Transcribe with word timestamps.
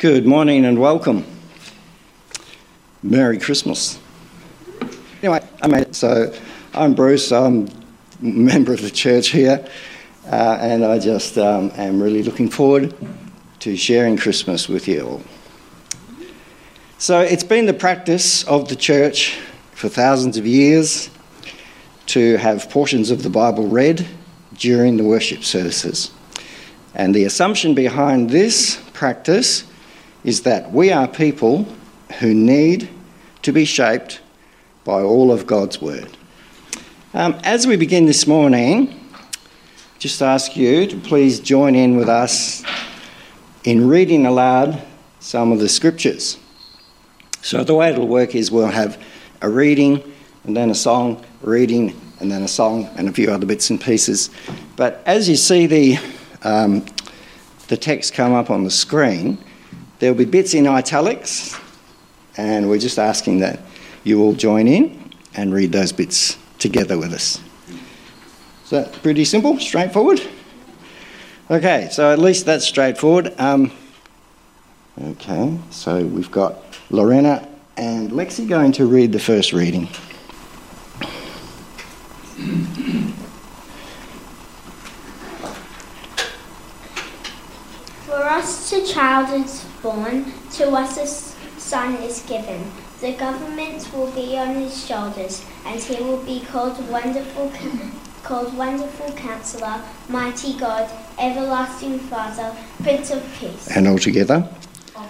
Good 0.00 0.24
morning 0.24 0.64
and 0.64 0.80
welcome. 0.80 1.26
Merry 3.02 3.36
Christmas. 3.36 3.98
Anyway. 5.22 5.44
So 5.92 6.34
I'm 6.72 6.94
Bruce. 6.94 7.30
I'm 7.30 7.68
a 8.22 8.24
member 8.24 8.72
of 8.72 8.80
the 8.80 8.90
church 8.90 9.28
here, 9.28 9.62
uh, 10.24 10.56
and 10.58 10.86
I 10.86 10.98
just 10.98 11.36
um, 11.36 11.70
am 11.74 12.02
really 12.02 12.22
looking 12.22 12.48
forward 12.48 12.94
to 13.58 13.76
sharing 13.76 14.16
Christmas 14.16 14.70
with 14.70 14.88
you 14.88 15.06
all. 15.06 15.22
So 16.96 17.20
it's 17.20 17.44
been 17.44 17.66
the 17.66 17.74
practice 17.74 18.42
of 18.44 18.70
the 18.70 18.76
church 18.76 19.38
for 19.72 19.90
thousands 19.90 20.38
of 20.38 20.46
years 20.46 21.10
to 22.06 22.38
have 22.38 22.70
portions 22.70 23.10
of 23.10 23.22
the 23.22 23.28
Bible 23.28 23.66
read 23.66 24.06
during 24.54 24.96
the 24.96 25.04
worship 25.04 25.44
services. 25.44 26.10
And 26.94 27.14
the 27.14 27.24
assumption 27.24 27.74
behind 27.74 28.30
this 28.30 28.82
practice 28.94 29.64
is 30.24 30.42
that 30.42 30.70
we 30.72 30.92
are 30.92 31.08
people 31.08 31.66
who 32.18 32.34
need 32.34 32.88
to 33.42 33.52
be 33.52 33.64
shaped 33.64 34.20
by 34.84 35.02
all 35.02 35.32
of 35.32 35.46
God's 35.46 35.80
Word. 35.80 36.16
Um, 37.14 37.38
as 37.42 37.66
we 37.66 37.76
begin 37.76 38.06
this 38.06 38.26
morning, 38.26 38.96
just 39.98 40.22
ask 40.22 40.56
you 40.56 40.86
to 40.86 40.96
please 40.96 41.40
join 41.40 41.74
in 41.74 41.96
with 41.96 42.08
us 42.08 42.62
in 43.64 43.88
reading 43.88 44.26
aloud 44.26 44.82
some 45.18 45.52
of 45.52 45.58
the 45.58 45.68
scriptures. 45.68 46.38
So, 47.42 47.64
the 47.64 47.74
way 47.74 47.90
it'll 47.90 48.08
work 48.08 48.34
is 48.34 48.50
we'll 48.50 48.66
have 48.68 49.02
a 49.42 49.48
reading 49.48 50.02
and 50.44 50.56
then 50.56 50.70
a 50.70 50.74
song, 50.74 51.24
reading 51.42 51.98
and 52.20 52.30
then 52.30 52.42
a 52.42 52.48
song, 52.48 52.86
and 52.96 53.08
a 53.08 53.12
few 53.12 53.30
other 53.30 53.46
bits 53.46 53.70
and 53.70 53.80
pieces. 53.80 54.30
But 54.76 55.02
as 55.06 55.28
you 55.28 55.36
see 55.36 55.66
the, 55.66 55.98
um, 56.42 56.84
the 57.68 57.76
text 57.78 58.12
come 58.12 58.34
up 58.34 58.50
on 58.50 58.64
the 58.64 58.70
screen, 58.70 59.38
There'll 60.00 60.16
be 60.16 60.24
bits 60.24 60.54
in 60.54 60.66
italics, 60.66 61.60
and 62.38 62.70
we're 62.70 62.78
just 62.78 62.98
asking 62.98 63.40
that 63.40 63.60
you 64.02 64.22
all 64.22 64.32
join 64.32 64.66
in 64.66 65.12
and 65.34 65.52
read 65.52 65.72
those 65.72 65.92
bits 65.92 66.38
together 66.58 66.96
with 66.96 67.12
us. 67.12 67.38
Is 68.64 68.70
that 68.70 68.94
pretty 69.02 69.26
simple, 69.26 69.58
straightforward? 69.60 70.22
Okay, 71.50 71.88
so 71.92 72.10
at 72.10 72.18
least 72.18 72.46
that's 72.46 72.64
straightforward. 72.64 73.34
Um, 73.38 73.72
okay, 75.02 75.58
so 75.68 76.02
we've 76.02 76.30
got 76.30 76.62
Lorena 76.88 77.46
and 77.76 78.10
Lexi 78.10 78.48
going 78.48 78.72
to 78.72 78.86
read 78.86 79.12
the 79.12 79.18
first 79.18 79.52
reading. 79.52 79.86
For 88.06 88.22
us 88.24 88.72
a 88.72 88.86
child 88.86 89.28
born, 89.82 90.32
to 90.52 90.70
us 90.70 90.98
a 90.98 91.60
son 91.60 91.94
is 91.96 92.22
given. 92.22 92.70
The 93.00 93.12
government 93.12 93.88
will 93.94 94.10
be 94.12 94.36
on 94.36 94.54
his 94.56 94.86
shoulders, 94.86 95.44
and 95.64 95.80
he 95.80 96.02
will 96.02 96.22
be 96.24 96.40
called 96.40 96.76
Wonderful, 96.90 97.52
called 98.22 98.56
Wonderful 98.56 99.12
Counselor, 99.12 99.82
Mighty 100.08 100.58
God, 100.58 100.90
Everlasting 101.18 101.98
Father, 101.98 102.54
Prince 102.82 103.10
of 103.10 103.22
Peace. 103.38 103.68
And 103.74 103.88
all 103.88 103.98
together, 103.98 104.48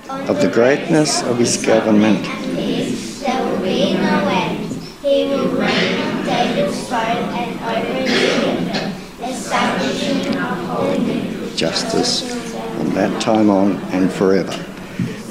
of 0.09 0.41
the 0.41 0.51
greatness 0.53 1.23
of 1.25 1.39
his 1.39 1.57
government. 1.65 2.25
There 2.55 3.45
will 3.45 3.63
be 3.63 3.95
no 3.95 4.29
end. 4.29 4.73
He 5.03 5.25
will 5.25 5.49
reign 5.49 6.01
on 6.03 6.25
David's 6.25 6.89
throne 6.89 7.29
and 7.35 7.61
over 7.61 7.93
his 7.95 8.45
kingdom, 8.45 8.93
establishing 9.23 10.27
and 10.27 10.37
upholding 10.37 11.57
justice 11.57 12.50
from 12.81 12.95
that 12.95 13.21
time 13.21 13.51
on 13.51 13.77
and 13.93 14.11
forever. 14.11 14.57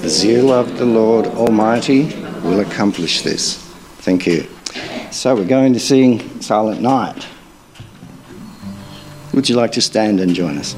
The 0.01 0.09
zeal 0.09 0.53
of 0.53 0.77
the 0.77 0.85
Lord 0.85 1.25
Almighty 1.25 2.03
will 2.43 2.59
accomplish 2.59 3.23
this. 3.23 3.57
Thank 4.01 4.27
you. 4.27 4.47
So 5.11 5.33
we're 5.33 5.45
going 5.45 5.73
to 5.73 5.79
sing 5.79 6.41
Silent 6.41 6.79
Night. 6.79 7.27
Would 9.33 9.49
you 9.49 9.55
like 9.55 9.71
to 9.71 9.81
stand 9.81 10.19
and 10.19 10.35
join 10.35 10.59
us? 10.59 10.75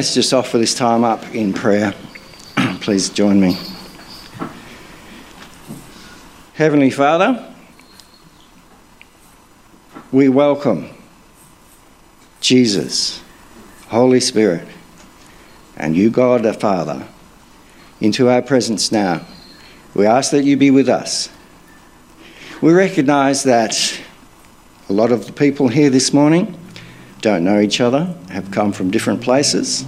Let's 0.00 0.14
just 0.14 0.32
offer 0.32 0.56
this 0.56 0.74
time 0.74 1.04
up 1.04 1.22
in 1.34 1.52
prayer. 1.52 1.94
Please 2.80 3.10
join 3.10 3.38
me. 3.38 3.58
Heavenly 6.54 6.88
Father, 6.88 7.54
we 10.10 10.30
welcome 10.30 10.88
Jesus, 12.40 13.22
Holy 13.88 14.20
Spirit, 14.20 14.66
and 15.76 15.94
you, 15.94 16.08
God 16.08 16.44
the 16.44 16.54
Father, 16.54 17.06
into 18.00 18.30
our 18.30 18.40
presence 18.40 18.90
now. 18.90 19.20
We 19.92 20.06
ask 20.06 20.30
that 20.30 20.44
you 20.44 20.56
be 20.56 20.70
with 20.70 20.88
us. 20.88 21.28
We 22.62 22.72
recognize 22.72 23.42
that 23.42 24.00
a 24.88 24.94
lot 24.94 25.12
of 25.12 25.26
the 25.26 25.32
people 25.34 25.68
here 25.68 25.90
this 25.90 26.14
morning 26.14 26.58
don't 27.20 27.44
know 27.44 27.60
each 27.60 27.80
other, 27.80 28.14
have 28.30 28.50
come 28.50 28.72
from 28.72 28.90
different 28.90 29.20
places, 29.20 29.84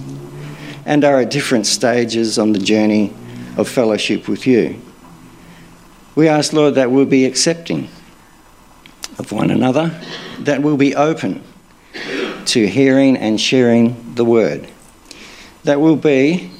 and 0.85 1.03
are 1.03 1.21
at 1.21 1.31
different 1.31 1.65
stages 1.65 2.37
on 2.37 2.53
the 2.53 2.59
journey 2.59 3.13
of 3.57 3.67
fellowship 3.67 4.27
with 4.27 4.45
you. 4.45 4.79
We 6.15 6.27
ask, 6.27 6.53
Lord, 6.53 6.75
that 6.75 6.91
we'll 6.91 7.05
be 7.05 7.25
accepting 7.25 7.89
of 9.17 9.31
one 9.31 9.51
another, 9.51 9.99
that 10.39 10.61
we'll 10.61 10.77
be 10.77 10.95
open 10.95 11.43
to 12.45 12.67
hearing 12.67 13.17
and 13.17 13.39
sharing 13.39 14.15
the 14.15 14.25
word. 14.25 14.67
That 15.63 15.79
we'll 15.79 15.95
be 15.95 16.51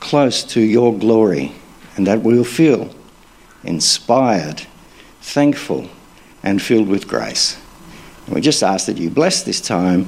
close 0.00 0.44
to 0.44 0.60
your 0.60 0.96
glory 0.96 1.52
and 1.96 2.06
that 2.06 2.22
we'll 2.22 2.44
feel 2.44 2.94
inspired, 3.64 4.62
thankful, 5.20 5.88
and 6.42 6.60
filled 6.60 6.88
with 6.88 7.06
grace. 7.06 7.61
And 8.26 8.34
we 8.34 8.40
just 8.40 8.62
ask 8.62 8.86
that 8.86 8.98
you 8.98 9.10
bless 9.10 9.42
this 9.42 9.60
time 9.60 10.06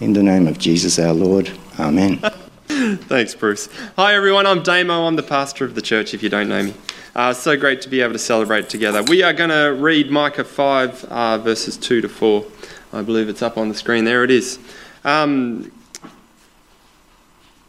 in 0.00 0.12
the 0.12 0.22
name 0.22 0.46
of 0.46 0.58
Jesus 0.58 0.98
our 0.98 1.12
Lord. 1.12 1.50
Amen. 1.78 2.18
Thanks, 2.66 3.34
Bruce. 3.34 3.68
Hi, 3.96 4.14
everyone. 4.14 4.46
I'm 4.46 4.62
Damo. 4.62 5.06
I'm 5.06 5.16
the 5.16 5.22
pastor 5.22 5.64
of 5.64 5.74
the 5.74 5.82
church, 5.82 6.14
if 6.14 6.22
you 6.22 6.28
don't 6.28 6.48
know 6.48 6.62
me. 6.62 6.74
Uh, 7.14 7.32
so 7.32 7.56
great 7.56 7.80
to 7.80 7.88
be 7.88 8.02
able 8.02 8.12
to 8.12 8.18
celebrate 8.18 8.68
together. 8.68 9.02
We 9.02 9.22
are 9.22 9.32
going 9.32 9.50
to 9.50 9.74
read 9.80 10.10
Micah 10.10 10.44
5, 10.44 11.04
uh, 11.04 11.38
verses 11.38 11.76
2 11.76 12.02
to 12.02 12.08
4. 12.08 12.44
I 12.92 13.02
believe 13.02 13.28
it's 13.28 13.42
up 13.42 13.56
on 13.56 13.68
the 13.68 13.74
screen. 13.74 14.04
There 14.04 14.22
it 14.22 14.30
is. 14.30 14.58
Um, 15.04 15.72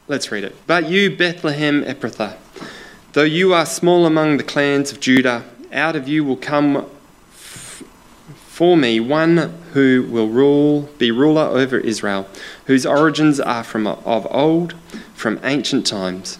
let's 0.07 0.31
read 0.31 0.43
it. 0.43 0.55
But 0.67 0.89
you, 0.89 1.15
Bethlehem 1.15 1.83
Ephrathah, 1.85 2.35
though 3.13 3.23
you 3.23 3.53
are 3.53 3.65
small 3.65 4.05
among 4.05 4.37
the 4.37 4.43
clans 4.43 4.91
of 4.91 4.99
Judah, 4.99 5.43
out 5.71 5.95
of 5.95 6.07
you 6.07 6.23
will 6.23 6.37
come 6.37 6.77
f- 7.31 7.83
for 8.47 8.75
me 8.75 8.99
one 8.99 9.57
who 9.77 10.01
will 10.09 10.27
rule, 10.27 10.89
be 10.97 11.11
ruler 11.11 11.43
over 11.43 11.77
Israel, 11.77 12.27
whose 12.65 12.83
origins 12.83 13.39
are 13.39 13.63
from 13.63 13.85
of 13.85 14.25
old, 14.31 14.73
from 15.13 15.39
ancient 15.43 15.85
times. 15.85 16.39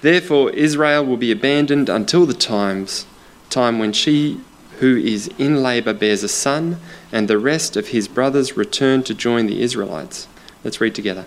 Therefore, 0.00 0.50
Israel 0.50 1.06
will 1.06 1.16
be 1.16 1.30
abandoned 1.30 1.88
until 1.88 2.26
the 2.26 2.34
times, 2.34 3.06
time 3.50 3.78
when 3.78 3.92
she 3.92 4.40
who 4.80 4.96
is 4.96 5.28
in 5.38 5.62
labour 5.62 5.92
bears 5.92 6.24
a 6.24 6.28
son, 6.28 6.78
and 7.12 7.28
the 7.28 7.38
rest 7.38 7.76
of 7.76 7.88
his 7.88 8.08
brothers 8.08 8.56
return 8.56 9.04
to 9.04 9.14
join 9.14 9.46
the 9.46 9.62
Israelites. 9.62 10.26
Let's 10.64 10.80
read 10.80 10.96
together. 10.96 11.24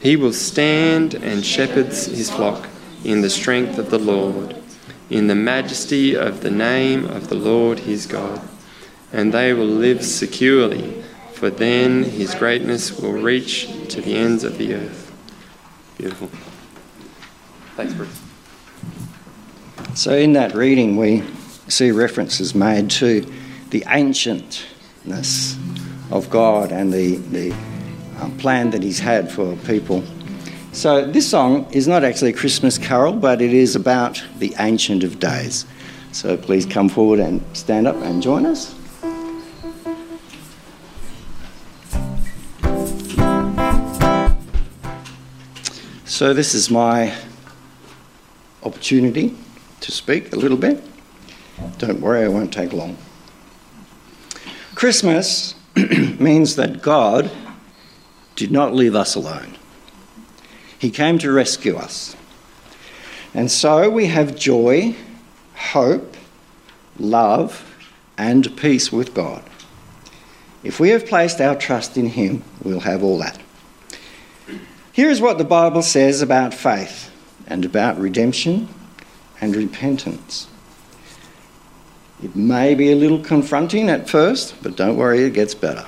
He 0.00 0.16
will 0.16 0.32
stand 0.32 1.14
and 1.14 1.46
shepherds 1.46 2.06
his 2.06 2.28
flock 2.28 2.66
in 3.04 3.20
the 3.20 3.30
strength 3.30 3.78
of 3.78 3.90
the 3.90 4.00
Lord, 4.00 4.60
in 5.08 5.28
the 5.28 5.36
majesty 5.36 6.16
of 6.16 6.40
the 6.40 6.50
name 6.50 7.04
of 7.04 7.28
the 7.28 7.36
Lord 7.36 7.78
his 7.78 8.04
God. 8.04 8.40
And 9.12 9.32
they 9.32 9.52
will 9.52 9.64
live 9.64 10.04
securely, 10.04 11.02
for 11.32 11.50
then 11.50 12.04
his 12.04 12.34
greatness 12.34 12.98
will 12.98 13.12
reach 13.12 13.66
to 13.88 14.00
the 14.00 14.16
ends 14.16 14.44
of 14.44 14.58
the 14.58 14.74
earth. 14.74 15.08
Beautiful. 15.96 16.30
Thanks, 17.76 17.94
Bruce. 17.94 18.20
So, 19.94 20.12
in 20.12 20.32
that 20.34 20.54
reading, 20.54 20.96
we 20.96 21.24
see 21.68 21.90
references 21.90 22.54
made 22.54 22.90
to 22.90 23.20
the 23.70 23.80
ancientness 23.86 25.56
of 26.10 26.30
God 26.30 26.70
and 26.70 26.92
the, 26.92 27.16
the 27.16 27.52
um, 28.20 28.36
plan 28.38 28.70
that 28.70 28.82
He's 28.82 28.98
had 28.98 29.30
for 29.30 29.56
people. 29.58 30.04
So, 30.72 31.04
this 31.04 31.28
song 31.28 31.66
is 31.72 31.88
not 31.88 32.04
actually 32.04 32.30
a 32.30 32.34
Christmas 32.36 32.78
carol, 32.78 33.12
but 33.12 33.42
it 33.42 33.52
is 33.52 33.74
about 33.74 34.22
the 34.38 34.54
Ancient 34.58 35.02
of 35.02 35.18
Days. 35.18 35.66
So, 36.12 36.36
please 36.36 36.64
come 36.64 36.88
forward 36.88 37.18
and 37.18 37.44
stand 37.56 37.88
up 37.88 37.96
and 37.96 38.22
join 38.22 38.46
us. 38.46 38.77
So, 46.18 46.34
this 46.34 46.52
is 46.52 46.68
my 46.68 47.16
opportunity 48.64 49.36
to 49.82 49.92
speak 49.92 50.32
a 50.32 50.36
little 50.36 50.56
bit. 50.56 50.82
Don't 51.78 52.00
worry, 52.00 52.24
it 52.24 52.28
won't 52.30 52.52
take 52.52 52.72
long. 52.72 52.96
Christmas 54.74 55.54
means 55.76 56.56
that 56.56 56.82
God 56.82 57.30
did 58.34 58.50
not 58.50 58.74
leave 58.74 58.96
us 58.96 59.14
alone, 59.14 59.56
He 60.76 60.90
came 60.90 61.18
to 61.18 61.30
rescue 61.30 61.76
us. 61.76 62.16
And 63.32 63.48
so 63.48 63.88
we 63.88 64.06
have 64.06 64.34
joy, 64.34 64.96
hope, 65.54 66.16
love, 66.98 67.64
and 68.16 68.56
peace 68.56 68.90
with 68.90 69.14
God. 69.14 69.44
If 70.64 70.80
we 70.80 70.88
have 70.88 71.06
placed 71.06 71.40
our 71.40 71.54
trust 71.54 71.96
in 71.96 72.06
Him, 72.06 72.42
we'll 72.64 72.80
have 72.80 73.04
all 73.04 73.18
that. 73.18 73.38
Here 74.92 75.10
is 75.10 75.20
what 75.20 75.38
the 75.38 75.44
Bible 75.44 75.82
says 75.82 76.22
about 76.22 76.54
faith 76.54 77.10
and 77.46 77.64
about 77.64 77.98
redemption 77.98 78.68
and 79.40 79.54
repentance. 79.54 80.48
It 82.22 82.34
may 82.34 82.74
be 82.74 82.90
a 82.90 82.96
little 82.96 83.20
confronting 83.20 83.88
at 83.88 84.08
first, 84.08 84.60
but 84.62 84.76
don't 84.76 84.96
worry, 84.96 85.22
it 85.22 85.34
gets 85.34 85.54
better. 85.54 85.86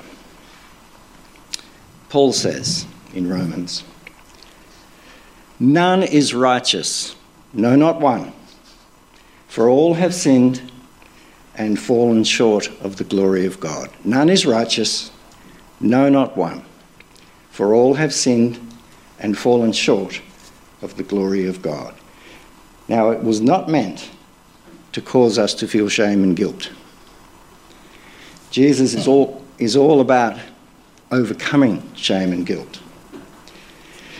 Paul 2.09 2.31
says 2.33 2.85
in 3.13 3.29
Romans 3.29 3.83
None 5.59 6.03
is 6.03 6.33
righteous, 6.33 7.15
no, 7.53 7.75
not 7.75 7.99
one. 7.99 8.33
For 9.47 9.69
all 9.69 9.95
have 9.95 10.13
sinned 10.13 10.71
and 11.55 11.77
fallen 11.77 12.23
short 12.23 12.69
of 12.81 12.95
the 12.95 13.03
glory 13.03 13.45
of 13.45 13.59
God. 13.59 13.89
None 14.05 14.29
is 14.29 14.45
righteous, 14.45 15.11
no, 15.79 16.09
not 16.09 16.37
one. 16.37 16.63
For 17.49 17.73
all 17.73 17.95
have 17.95 18.13
sinned 18.13 18.70
and 19.21 19.37
fallen 19.37 19.71
short 19.71 20.21
of 20.81 20.97
the 20.97 21.03
glory 21.03 21.47
of 21.47 21.61
God. 21.61 21.95
Now, 22.87 23.11
it 23.11 23.23
was 23.23 23.39
not 23.39 23.69
meant 23.69 24.09
to 24.91 25.01
cause 25.01 25.39
us 25.39 25.53
to 25.55 25.67
feel 25.67 25.87
shame 25.87 26.23
and 26.23 26.35
guilt. 26.35 26.71
Jesus 28.49 28.93
is 28.93 29.07
all, 29.07 29.45
is 29.57 29.77
all 29.77 30.01
about 30.01 30.37
overcoming 31.11 31.89
shame 31.95 32.33
and 32.33 32.45
guilt. 32.45 32.81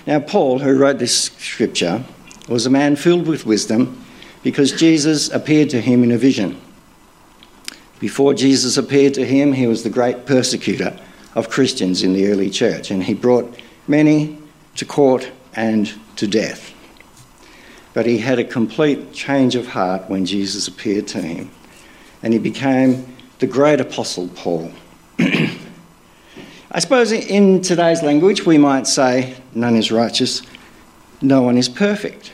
Now, 0.07 0.19
Paul, 0.19 0.59
who 0.59 0.77
wrote 0.77 0.99
this 0.99 1.25
scripture, 1.31 2.03
was 2.47 2.65
a 2.65 2.69
man 2.69 2.95
filled 2.95 3.27
with 3.27 3.45
wisdom 3.45 4.03
because 4.43 4.71
Jesus 4.71 5.29
appeared 5.29 5.69
to 5.71 5.81
him 5.81 6.03
in 6.03 6.11
a 6.11 6.17
vision. 6.17 6.59
Before 7.99 8.33
Jesus 8.33 8.77
appeared 8.77 9.13
to 9.15 9.25
him, 9.25 9.53
he 9.53 9.67
was 9.67 9.83
the 9.83 9.89
great 9.89 10.25
persecutor 10.25 10.97
of 11.35 11.49
Christians 11.49 12.03
in 12.03 12.13
the 12.13 12.27
early 12.27 12.49
church, 12.49 12.89
and 12.89 13.03
he 13.03 13.13
brought 13.13 13.59
many 13.87 14.40
to 14.81 14.85
court 14.85 15.31
and 15.53 15.93
to 16.15 16.25
death. 16.25 16.73
But 17.93 18.07
he 18.07 18.17
had 18.17 18.39
a 18.39 18.43
complete 18.43 19.13
change 19.13 19.53
of 19.53 19.67
heart 19.67 20.09
when 20.09 20.25
Jesus 20.25 20.67
appeared 20.67 21.07
to 21.09 21.21
him, 21.21 21.51
and 22.23 22.33
he 22.33 22.39
became 22.39 23.15
the 23.37 23.45
great 23.45 23.79
apostle 23.79 24.27
Paul. 24.29 24.71
I 25.19 26.79
suppose 26.79 27.11
in 27.11 27.61
today's 27.61 28.01
language 28.01 28.43
we 28.43 28.57
might 28.57 28.87
say, 28.87 29.37
none 29.53 29.75
is 29.75 29.91
righteous, 29.91 30.41
no 31.21 31.43
one 31.43 31.59
is 31.59 31.69
perfect. 31.69 32.33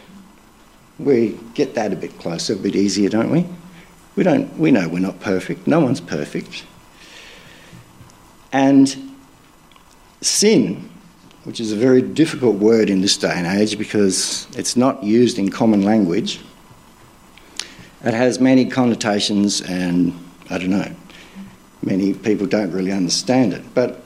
We 1.00 1.38
get 1.54 1.75
that 1.75 1.92
a 1.92 1.98
bit 1.98 2.18
closer, 2.18 2.54
a 2.54 2.56
bit 2.56 2.77
easier, 2.77 3.10
don't 3.10 3.30
we? 3.30 3.46
We, 4.16 4.24
don't, 4.24 4.58
we 4.58 4.72
know 4.72 4.88
we're 4.88 5.00
not 5.00 5.20
perfect, 5.20 5.68
no 5.68 5.82
one's 5.82 6.00
perfect. 6.00 6.63
And 8.54 9.18
sin 10.22 10.89
which 11.48 11.62
is 11.62 11.72
a 11.72 11.77
very 11.77 12.01
difficult 12.01 12.58
word 12.58 12.89
in 12.89 13.00
this 13.00 13.16
day 13.16 13.32
and 13.34 13.48
age 13.48 13.77
because 13.77 14.46
it's 14.58 14.75
not 14.75 15.01
used 15.01 15.39
in 15.39 15.50
common 15.50 15.82
language. 15.82 16.42
It 18.04 18.13
has 18.13 18.42
many 18.42 18.66
connotations, 18.66 19.62
and 19.62 20.13
I 20.50 20.58
don't 20.58 20.72
know, 20.72 20.94
many 21.82 22.13
people 22.13 22.48
don't 22.48 22.74
really 22.74 22.92
understand 22.92 23.54
it. 23.54 23.63
But 23.74 24.04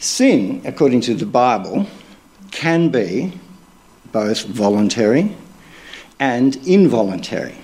sin, 0.00 0.60
according 0.64 1.02
to 1.02 1.14
the 1.14 1.26
Bible, 1.26 1.86
can 2.50 2.88
be 2.88 3.34
both 4.10 4.44
voluntary 4.46 5.36
and 6.18 6.56
involuntary. 6.66 7.54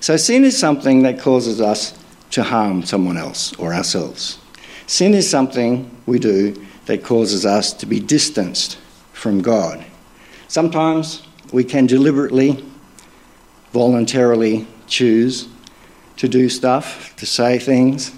So, 0.00 0.18
sin 0.18 0.44
is 0.44 0.58
something 0.58 1.02
that 1.04 1.18
causes 1.18 1.62
us 1.62 1.98
to 2.32 2.42
harm 2.42 2.82
someone 2.82 3.16
else 3.16 3.54
or 3.54 3.72
ourselves. 3.72 4.38
Sin 4.86 5.14
is 5.14 5.30
something 5.30 5.90
we 6.04 6.18
do 6.18 6.54
that 6.86 7.02
causes 7.02 7.46
us 7.46 7.72
to 7.72 7.86
be 7.86 8.00
distanced 8.00 8.78
from 9.12 9.40
God. 9.40 9.84
Sometimes 10.48 11.26
we 11.52 11.64
can 11.64 11.86
deliberately, 11.86 12.64
voluntarily 13.72 14.66
choose 14.86 15.48
to 16.16 16.28
do 16.28 16.48
stuff, 16.48 17.14
to 17.16 17.26
say 17.26 17.58
things 17.58 18.12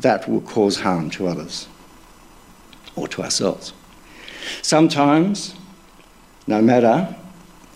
that 0.00 0.28
will 0.28 0.40
cause 0.40 0.80
harm 0.80 1.10
to 1.10 1.26
others 1.26 1.68
or 2.96 3.06
to 3.08 3.22
ourselves. 3.22 3.72
Sometimes, 4.62 5.54
no 6.46 6.62
matter 6.62 7.14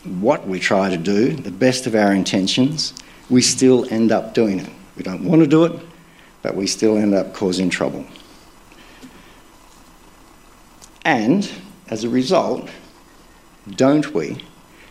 what 0.04 0.47
we 0.47 0.59
try 0.59 0.90
to 0.90 0.97
do, 0.97 1.35
the 1.35 1.50
best 1.50 1.87
of 1.87 1.95
our 1.95 2.12
intentions, 2.12 2.95
we 3.31 3.43
still 3.43 3.87
end 3.90 4.12
up 4.12 4.35
doing 4.35 4.61
it. 4.61 4.71
We 4.97 5.02
don't 5.02 5.25
want 5.25 5.43
to 5.43 5.47
do 5.47 5.64
it, 5.64 5.81
but 6.43 6.54
we 6.54 6.66
still 6.66 6.97
end 6.97 7.14
up 7.14 7.35
causing 7.35 7.71
trouble. 7.71 8.04
And 11.04 11.50
as 11.88 12.04
a 12.04 12.08
result, 12.08 12.68
don't 13.70 14.12
we 14.14 14.38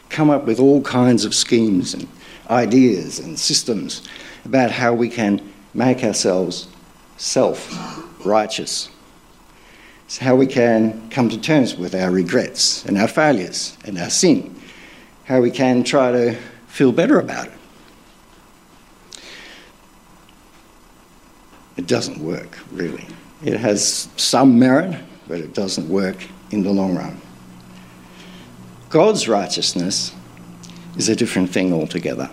come 0.10 0.30
up 0.30 0.46
with 0.46 0.60
all 0.60 0.82
kinds 0.82 1.26
of 1.26 1.34
schemes 1.34 1.94
and 1.94 2.08
ideas 2.50 3.20
and 3.20 3.38
systems 3.38 4.08
about 4.46 4.72
how 4.72 4.94
we 4.94 5.10
can 5.10 5.42
make 5.74 6.04
ourselves 6.04 6.68
self 7.18 7.70
righteous 8.26 8.90
It's 10.06 10.18
how 10.18 10.36
we 10.36 10.48
can 10.48 11.10
come 11.10 11.30
to 11.30 11.40
terms 11.40 11.76
with 11.76 11.96
our 11.96 12.12
regrets 12.12 12.86
and 12.86 12.98
our 12.98 13.08
failures 13.08 13.78
and 13.86 13.98
our 13.98 14.10
sin. 14.10 14.56
How 15.26 15.42
we 15.42 15.52
can 15.52 15.84
try 15.84 16.12
to 16.12 16.36
feel 16.68 16.92
better 16.92 17.20
about 17.20 17.48
it. 17.48 17.54
It 21.78 21.88
doesn't 21.88 22.20
work, 22.20 22.60
really. 22.72 23.06
It 23.44 23.60
has 23.60 24.10
some 24.16 24.60
merit, 24.60 24.96
but 25.28 25.40
it 25.40 25.54
doesn't 25.54 25.88
work 25.90 26.18
in 26.52 26.64
the 26.64 26.72
long 26.72 26.96
run. 26.96 27.20
God's 28.90 29.28
righteousness 29.28 30.14
is 30.98 31.10
a 31.10 31.16
different 31.16 31.50
thing 31.50 31.74
altogether. 31.74 32.30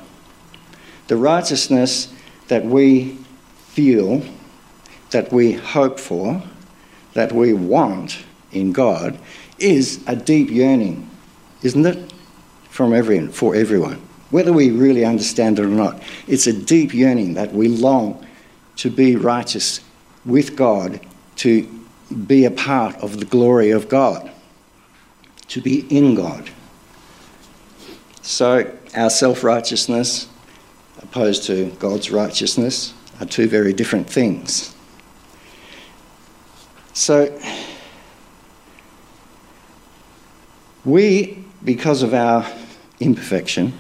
The 1.09 1.17
righteousness 1.17 2.13
that 2.49 2.65
we 2.65 3.19
feel, 3.69 4.23
that 5.11 5.33
we 5.33 5.53
hope 5.53 5.99
for, 5.99 6.43
that 7.15 7.33
we 7.33 7.53
want 7.55 8.25
in 8.53 8.73
God 8.73 9.19
is 9.59 10.03
a 10.07 10.15
deep 10.15 10.51
yearning, 10.51 11.09
isn't 11.63 11.87
it? 11.87 12.13
From 12.69 12.93
everyone, 12.93 13.31
for 13.31 13.55
everyone. 13.55 14.01
Whether 14.31 14.53
we 14.53 14.71
really 14.71 15.05
understand 15.05 15.59
it 15.59 15.65
or 15.65 15.69
not, 15.69 16.03
it's 16.27 16.47
a 16.47 16.53
deep 16.53 16.95
yearning 16.95 17.35
that 17.35 17.53
we 17.53 17.69
long 17.69 18.25
to 18.77 18.91
be 18.91 19.17
righteous 19.17 19.81
with 20.25 20.57
God, 20.57 21.01
to 21.37 21.80
be 22.11 22.45
a 22.45 22.51
part 22.51 22.97
of 22.97 23.19
the 23.19 23.25
glory 23.25 23.71
of 23.71 23.89
God, 23.89 24.31
to 25.49 25.61
be 25.61 25.87
in 25.95 26.15
God. 26.15 26.51
So, 28.23 28.71
our 28.97 29.11
self 29.11 29.45
righteousness 29.45 30.29
opposed 31.01 31.45
to 31.45 31.71
God's 31.79 32.11
righteousness 32.11 32.93
are 33.21 33.27
two 33.27 33.49
very 33.49 33.73
different 33.73 34.09
things. 34.09 34.75
So, 36.93 37.41
we, 40.85 41.45
because 41.65 42.03
of 42.03 42.15
our 42.15 42.47
imperfection, 42.99 43.73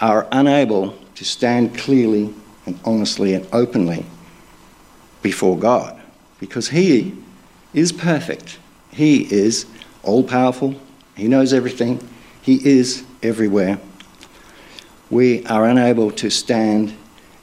are 0.00 0.28
unable 0.30 0.96
to 1.14 1.24
stand 1.24 1.76
clearly 1.76 2.32
and 2.66 2.78
honestly 2.84 3.34
and 3.34 3.46
openly 3.52 4.04
before 5.22 5.58
God 5.58 5.95
because 6.40 6.68
He 6.68 7.14
is 7.72 7.92
perfect. 7.92 8.58
He 8.90 9.32
is 9.32 9.66
all 10.02 10.22
powerful. 10.24 10.74
He 11.16 11.28
knows 11.28 11.52
everything. 11.52 12.06
He 12.42 12.66
is 12.66 13.04
everywhere. 13.22 13.78
We 15.10 15.44
are 15.46 15.66
unable 15.66 16.10
to 16.12 16.30
stand 16.30 16.94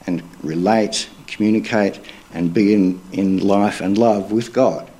and 0.06 0.22
relate, 0.42 1.08
communicate, 1.26 2.00
and 2.32 2.52
be 2.52 2.74
in, 2.74 3.00
in 3.12 3.38
life 3.38 3.80
and 3.80 3.96
love 3.96 4.32
with 4.32 4.52
God 4.52 4.90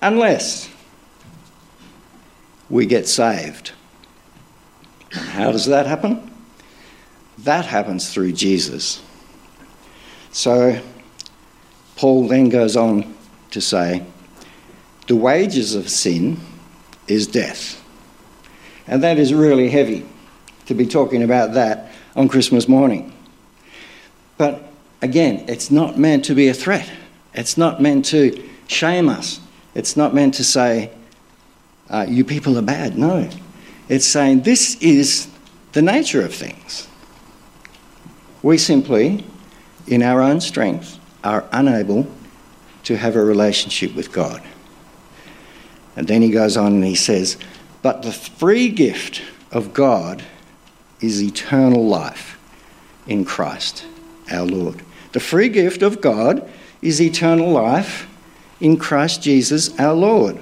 unless 0.00 0.70
we 2.68 2.86
get 2.86 3.06
saved. 3.06 3.72
How 5.12 5.52
does 5.52 5.66
that 5.66 5.86
happen? 5.86 6.30
That 7.38 7.66
happens 7.66 8.12
through 8.12 8.32
Jesus. 8.32 9.02
So, 10.32 10.80
Paul 11.96 12.28
then 12.28 12.48
goes 12.50 12.76
on 12.76 13.14
to 13.50 13.60
say, 13.60 14.04
the 15.06 15.16
wages 15.16 15.74
of 15.74 15.88
sin 15.88 16.38
is 17.08 17.26
death. 17.26 17.82
And 18.86 19.02
that 19.02 19.18
is 19.18 19.32
really 19.32 19.68
heavy 19.68 20.06
to 20.66 20.74
be 20.74 20.86
talking 20.86 21.22
about 21.22 21.54
that 21.54 21.92
on 22.14 22.28
Christmas 22.28 22.68
morning. 22.68 23.12
But 24.36 24.70
again, 25.00 25.44
it's 25.48 25.70
not 25.70 25.98
meant 25.98 26.24
to 26.26 26.34
be 26.34 26.48
a 26.48 26.54
threat. 26.54 26.90
It's 27.34 27.56
not 27.56 27.80
meant 27.80 28.04
to 28.06 28.48
shame 28.66 29.08
us. 29.08 29.40
It's 29.74 29.96
not 29.96 30.14
meant 30.14 30.34
to 30.34 30.44
say, 30.44 30.90
uh, 31.88 32.06
you 32.08 32.24
people 32.24 32.58
are 32.58 32.62
bad. 32.62 32.98
No. 32.98 33.28
It's 33.88 34.06
saying 34.06 34.42
this 34.42 34.76
is 34.82 35.28
the 35.72 35.82
nature 35.82 36.24
of 36.24 36.34
things. 36.34 36.88
We 38.42 38.58
simply, 38.58 39.24
in 39.86 40.02
our 40.02 40.20
own 40.20 40.40
strength, 40.40 40.98
are 41.26 41.44
unable 41.52 42.06
to 42.84 42.96
have 42.96 43.16
a 43.16 43.24
relationship 43.24 43.94
with 43.94 44.12
God. 44.12 44.42
And 45.96 46.06
then 46.06 46.22
he 46.22 46.30
goes 46.30 46.56
on 46.56 46.74
and 46.74 46.84
he 46.84 46.94
says, 46.94 47.36
But 47.82 48.02
the 48.02 48.12
free 48.12 48.68
gift 48.68 49.22
of 49.50 49.74
God 49.74 50.22
is 51.00 51.22
eternal 51.22 51.86
life 51.86 52.38
in 53.06 53.24
Christ 53.24 53.84
our 54.30 54.46
Lord. 54.46 54.82
The 55.12 55.20
free 55.20 55.48
gift 55.48 55.82
of 55.82 56.00
God 56.00 56.48
is 56.80 57.00
eternal 57.00 57.50
life 57.50 58.08
in 58.60 58.76
Christ 58.76 59.22
Jesus 59.22 59.78
our 59.80 59.94
Lord. 59.94 60.38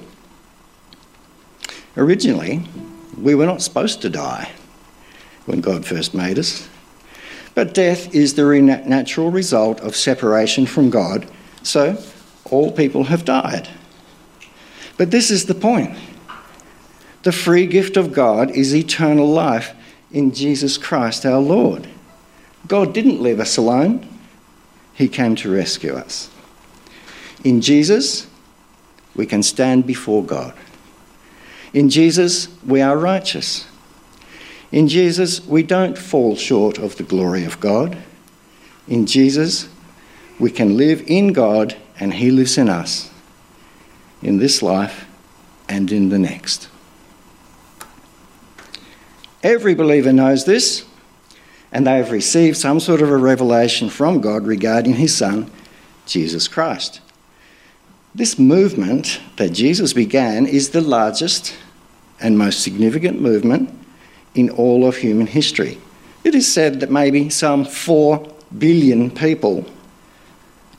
Originally, 1.96 2.68
we 3.16 3.34
were 3.34 3.46
not 3.46 3.62
supposed 3.62 4.02
to 4.02 4.10
die 4.10 4.50
when 5.46 5.60
God 5.60 5.86
first 5.86 6.12
made 6.12 6.38
us. 6.38 6.68
But 7.54 7.74
death 7.74 8.14
is 8.14 8.34
the 8.34 8.60
natural 8.60 9.30
result 9.30 9.80
of 9.80 9.94
separation 9.94 10.66
from 10.66 10.90
God, 10.90 11.26
so 11.62 11.96
all 12.44 12.72
people 12.72 13.04
have 13.04 13.24
died. 13.24 13.68
But 14.96 15.10
this 15.10 15.30
is 15.30 15.46
the 15.46 15.54
point 15.54 15.96
the 17.22 17.32
free 17.32 17.66
gift 17.66 17.96
of 17.96 18.12
God 18.12 18.50
is 18.50 18.74
eternal 18.74 19.26
life 19.26 19.74
in 20.12 20.32
Jesus 20.32 20.76
Christ 20.76 21.24
our 21.24 21.40
Lord. 21.40 21.88
God 22.68 22.92
didn't 22.92 23.22
leave 23.22 23.40
us 23.40 23.56
alone, 23.56 24.06
He 24.94 25.08
came 25.08 25.34
to 25.36 25.50
rescue 25.50 25.94
us. 25.94 26.30
In 27.42 27.60
Jesus, 27.60 28.26
we 29.14 29.26
can 29.26 29.42
stand 29.42 29.86
before 29.86 30.24
God. 30.24 30.54
In 31.72 31.88
Jesus, 31.88 32.48
we 32.64 32.80
are 32.80 32.96
righteous. 32.96 33.66
In 34.72 34.88
Jesus, 34.88 35.44
we 35.46 35.62
don't 35.62 35.96
fall 35.96 36.36
short 36.36 36.78
of 36.78 36.96
the 36.96 37.02
glory 37.02 37.44
of 37.44 37.60
God. 37.60 37.96
In 38.88 39.06
Jesus, 39.06 39.68
we 40.38 40.50
can 40.50 40.76
live 40.76 41.04
in 41.06 41.32
God 41.32 41.76
and 41.98 42.14
He 42.14 42.30
lives 42.30 42.58
in 42.58 42.68
us 42.68 43.10
in 44.22 44.38
this 44.38 44.62
life 44.62 45.06
and 45.68 45.92
in 45.92 46.08
the 46.08 46.18
next. 46.18 46.68
Every 49.42 49.74
believer 49.74 50.12
knows 50.12 50.46
this, 50.46 50.86
and 51.70 51.86
they 51.86 51.98
have 51.98 52.10
received 52.10 52.56
some 52.56 52.80
sort 52.80 53.02
of 53.02 53.10
a 53.10 53.16
revelation 53.16 53.90
from 53.90 54.20
God 54.20 54.46
regarding 54.46 54.94
His 54.94 55.14
Son, 55.14 55.50
Jesus 56.06 56.48
Christ. 56.48 57.00
This 58.14 58.38
movement 58.38 59.20
that 59.36 59.50
Jesus 59.50 59.92
began 59.92 60.46
is 60.46 60.70
the 60.70 60.80
largest 60.80 61.54
and 62.20 62.38
most 62.38 62.62
significant 62.62 63.20
movement 63.20 63.83
in 64.34 64.50
all 64.50 64.86
of 64.86 64.96
human 64.96 65.26
history. 65.26 65.78
It 66.24 66.34
is 66.34 66.52
said 66.52 66.80
that 66.80 66.90
maybe 66.90 67.28
some 67.30 67.64
4 67.64 68.26
billion 68.58 69.10
people 69.10 69.64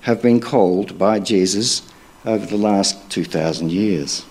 have 0.01 0.21
been 0.21 0.39
called 0.39 0.97
by 0.97 1.19
Jesus 1.19 1.81
over 2.25 2.45
the 2.45 2.57
last 2.57 3.09
2,000 3.09 3.71
years. 3.71 4.25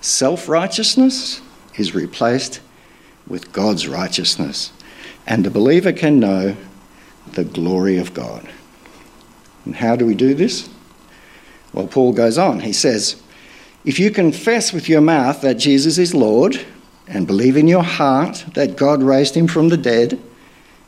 Self 0.00 0.48
righteousness 0.48 1.40
is 1.76 1.94
replaced 1.94 2.60
with 3.26 3.52
God's 3.52 3.88
righteousness, 3.88 4.72
and 5.26 5.44
the 5.44 5.50
believer 5.50 5.92
can 5.92 6.20
know 6.20 6.56
the 7.32 7.44
glory 7.44 7.96
of 7.96 8.12
God. 8.12 8.48
And 9.64 9.74
how 9.74 9.96
do 9.96 10.04
we 10.04 10.14
do 10.14 10.34
this? 10.34 10.68
Well, 11.72 11.86
Paul 11.86 12.12
goes 12.12 12.36
on. 12.36 12.60
He 12.60 12.72
says, 12.72 13.20
If 13.84 13.98
you 13.98 14.10
confess 14.10 14.72
with 14.72 14.88
your 14.88 15.00
mouth 15.00 15.40
that 15.40 15.54
Jesus 15.54 15.98
is 15.98 16.14
Lord 16.14 16.64
and 17.06 17.26
believe 17.26 17.56
in 17.56 17.68
your 17.68 17.82
heart 17.82 18.44
that 18.54 18.76
God 18.76 19.02
raised 19.02 19.34
him 19.34 19.46
from 19.46 19.68
the 19.68 19.76
dead, 19.76 20.20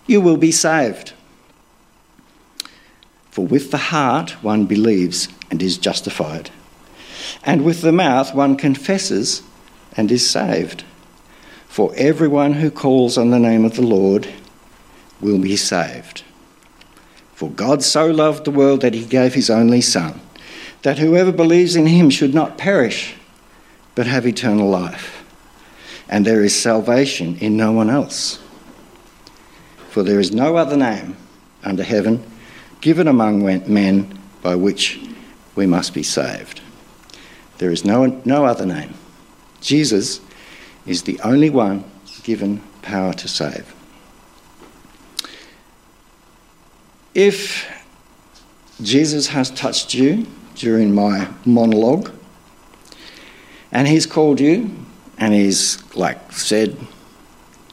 you 0.06 0.20
will 0.20 0.36
be 0.36 0.52
saved. 0.52 1.12
For 3.30 3.46
with 3.46 3.70
the 3.70 3.76
heart 3.76 4.42
one 4.42 4.66
believes 4.66 5.28
and 5.50 5.62
is 5.62 5.76
justified, 5.76 6.50
and 7.44 7.64
with 7.64 7.82
the 7.82 7.92
mouth 7.92 8.34
one 8.34 8.56
confesses 8.56 9.42
and 9.96 10.10
is 10.10 10.28
saved. 10.28 10.84
For 11.68 11.92
everyone 11.96 12.54
who 12.54 12.70
calls 12.70 13.18
on 13.18 13.30
the 13.30 13.38
name 13.38 13.64
of 13.64 13.76
the 13.76 13.82
Lord 13.82 14.28
will 15.20 15.38
be 15.38 15.56
saved. 15.56 16.22
For 17.34 17.50
God 17.50 17.82
so 17.82 18.06
loved 18.06 18.46
the 18.46 18.50
world 18.50 18.80
that 18.80 18.94
he 18.94 19.04
gave 19.04 19.34
his 19.34 19.50
only 19.50 19.82
Son, 19.82 20.18
that 20.80 20.98
whoever 20.98 21.32
believes 21.32 21.76
in 21.76 21.86
him 21.86 22.08
should 22.08 22.32
not 22.32 22.56
perish, 22.56 23.16
but 23.94 24.06
have 24.06 24.26
eternal 24.26 24.70
life. 24.70 25.15
And 26.08 26.24
there 26.24 26.44
is 26.44 26.54
salvation 26.54 27.36
in 27.38 27.56
no 27.56 27.72
one 27.72 27.90
else. 27.90 28.40
For 29.90 30.02
there 30.02 30.20
is 30.20 30.32
no 30.32 30.56
other 30.56 30.76
name 30.76 31.16
under 31.64 31.82
heaven 31.82 32.22
given 32.80 33.08
among 33.08 33.44
men 33.44 34.18
by 34.42 34.54
which 34.54 35.00
we 35.54 35.66
must 35.66 35.94
be 35.94 36.02
saved. 36.02 36.60
There 37.58 37.70
is 37.70 37.84
no, 37.84 38.20
no 38.24 38.44
other 38.44 38.66
name. 38.66 38.94
Jesus 39.60 40.20
is 40.86 41.02
the 41.02 41.18
only 41.20 41.50
one 41.50 41.84
given 42.22 42.62
power 42.82 43.12
to 43.14 43.26
save. 43.26 43.74
If 47.14 47.66
Jesus 48.82 49.28
has 49.28 49.50
touched 49.50 49.94
you 49.94 50.26
during 50.54 50.94
my 50.94 51.28
monologue, 51.46 52.12
and 53.72 53.88
he's 53.88 54.06
called 54.06 54.38
you 54.38 54.70
and 55.18 55.34
he's 55.34 55.82
like 55.94 56.32
said, 56.32 56.76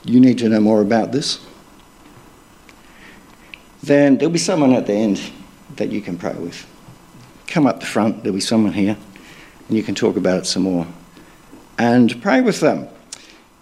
You 0.04 0.20
need 0.20 0.38
to 0.40 0.50
know 0.50 0.60
more 0.60 0.82
about 0.82 1.12
this, 1.12 1.40
then 3.82 4.18
there'll 4.18 4.32
be 4.32 4.40
someone 4.40 4.74
at 4.74 4.88
the 4.88 4.94
end 4.94 5.22
that 5.76 5.92
you 5.92 6.02
can 6.02 6.18
pray 6.18 6.34
with. 6.34 6.66
Come 7.48 7.68
up 7.68 7.80
the 7.80 7.86
front, 7.86 8.24
there'll 8.24 8.36
be 8.36 8.42
someone 8.42 8.74
here, 8.74 8.98
and 9.68 9.78
you 9.78 9.84
can 9.84 9.96
talk 9.96 10.18
about 10.18 10.40
it 10.40 10.46
some 10.46 10.64
more 10.64 10.88
and 11.78 12.22
pray 12.22 12.42
with 12.42 12.60
them. 12.60 12.88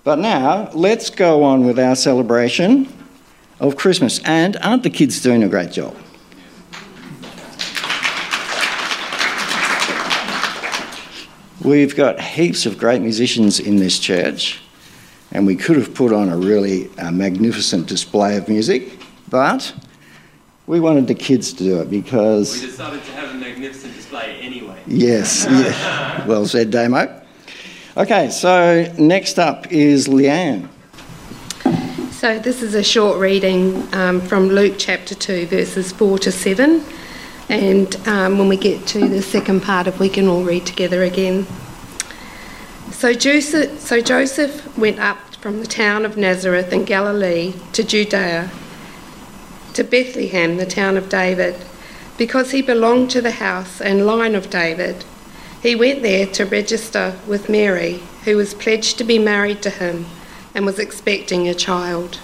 But 0.03 0.19
now, 0.19 0.69
let's 0.73 1.09
go 1.09 1.43
on 1.43 1.65
with 1.65 1.79
our 1.79 1.95
celebration 1.95 2.91
of 3.59 3.75
Christmas. 3.75 4.19
And 4.25 4.57
aren't 4.57 4.83
the 4.83 4.89
kids 4.89 5.21
doing 5.21 5.43
a 5.43 5.47
great 5.47 5.71
job? 5.71 5.95
We've 11.63 11.95
got 11.95 12.19
heaps 12.19 12.65
of 12.65 12.79
great 12.79 13.03
musicians 13.03 13.59
in 13.59 13.75
this 13.75 13.99
church, 13.99 14.59
and 15.31 15.45
we 15.45 15.55
could 15.55 15.77
have 15.77 15.93
put 15.93 16.11
on 16.11 16.29
a 16.29 16.35
really 16.35 16.89
uh, 16.97 17.11
magnificent 17.11 17.87
display 17.87 18.35
of 18.35 18.49
music, 18.49 18.97
but 19.29 19.71
we 20.65 20.79
wanted 20.79 21.05
the 21.05 21.13
kids 21.13 21.53
to 21.53 21.63
do 21.63 21.79
it 21.81 21.91
because. 21.91 22.59
We 22.59 22.65
decided 22.65 23.03
to 23.03 23.11
have 23.11 23.29
a 23.29 23.33
magnificent 23.35 23.93
display 23.93 24.39
anyway. 24.41 24.81
Yes, 24.87 25.45
yeah. 25.47 26.25
well 26.27 26.47
said, 26.47 26.71
Damo. 26.71 27.21
Okay, 27.95 28.31
so 28.31 28.91
next 28.97 29.37
up 29.37 29.71
is 29.71 30.07
Leanne. 30.07 30.67
So, 32.11 32.39
this 32.39 32.63
is 32.63 32.73
a 32.73 32.83
short 32.83 33.19
reading 33.19 33.87
um, 33.93 34.19
from 34.19 34.47
Luke 34.49 34.75
chapter 34.79 35.13
2, 35.13 35.45
verses 35.45 35.91
4 35.91 36.17
to 36.19 36.31
7. 36.31 36.83
And 37.49 37.95
um, 38.07 38.37
when 38.37 38.47
we 38.47 38.57
get 38.57 38.87
to 38.87 39.07
the 39.07 39.21
second 39.21 39.61
part, 39.61 39.87
if 39.87 39.99
we 39.99 40.09
can 40.09 40.27
all 40.27 40.43
read 40.43 40.65
together 40.65 41.03
again. 41.03 41.45
So 42.91 43.13
Joseph, 43.13 43.79
so 43.79 43.99
Joseph 43.99 44.77
went 44.77 44.99
up 44.99 45.17
from 45.35 45.59
the 45.59 45.67
town 45.67 46.05
of 46.05 46.17
Nazareth 46.17 46.71
in 46.71 46.85
Galilee 46.85 47.53
to 47.73 47.83
Judea, 47.83 48.51
to 49.73 49.83
Bethlehem, 49.83 50.57
the 50.57 50.67
town 50.67 50.97
of 50.97 51.09
David, 51.09 51.55
because 52.17 52.51
he 52.51 52.61
belonged 52.61 53.09
to 53.11 53.21
the 53.21 53.31
house 53.31 53.81
and 53.81 54.05
line 54.05 54.35
of 54.35 54.51
David. 54.51 55.03
He 55.63 55.75
went 55.75 56.03
there 56.03 56.27
to 56.27 56.45
register 56.45 57.15
with 57.27 57.49
Mary, 57.49 58.03
who 58.25 58.37
was 58.37 58.53
pledged 58.53 58.99
to 58.99 59.03
be 59.03 59.17
married 59.17 59.63
to 59.63 59.71
him 59.71 60.05
and 60.53 60.65
was 60.65 60.77
expecting 60.77 61.47
a 61.47 61.55
child. 61.55 62.19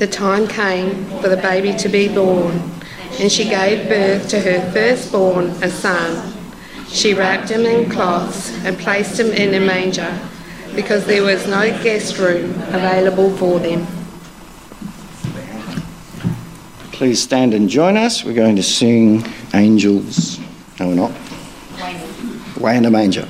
The 0.00 0.06
time 0.06 0.48
came 0.48 1.04
for 1.20 1.28
the 1.28 1.36
baby 1.36 1.74
to 1.74 1.88
be 1.90 2.08
born 2.08 2.58
and 3.18 3.30
she 3.30 3.44
gave 3.44 3.86
birth 3.86 4.30
to 4.30 4.40
her 4.40 4.72
firstborn, 4.72 5.48
a 5.62 5.68
son. 5.68 6.32
She 6.88 7.12
wrapped 7.12 7.50
him 7.50 7.66
in 7.66 7.90
cloths 7.90 8.50
and 8.64 8.78
placed 8.78 9.20
him 9.20 9.26
in 9.26 9.52
a 9.52 9.60
manger 9.60 10.18
because 10.74 11.04
there 11.04 11.22
was 11.22 11.46
no 11.46 11.68
guest 11.82 12.16
room 12.16 12.48
available 12.72 13.36
for 13.36 13.58
them. 13.58 13.86
Please 16.92 17.20
stand 17.22 17.52
and 17.52 17.68
join 17.68 17.98
us. 17.98 18.24
We're 18.24 18.32
going 18.32 18.56
to 18.56 18.62
sing 18.62 19.22
Angels. 19.52 20.40
No, 20.78 20.88
we're 20.88 20.94
not. 20.94 21.12
Way 22.56 22.78
in 22.78 22.84
the 22.84 22.90
manger. 22.90 23.28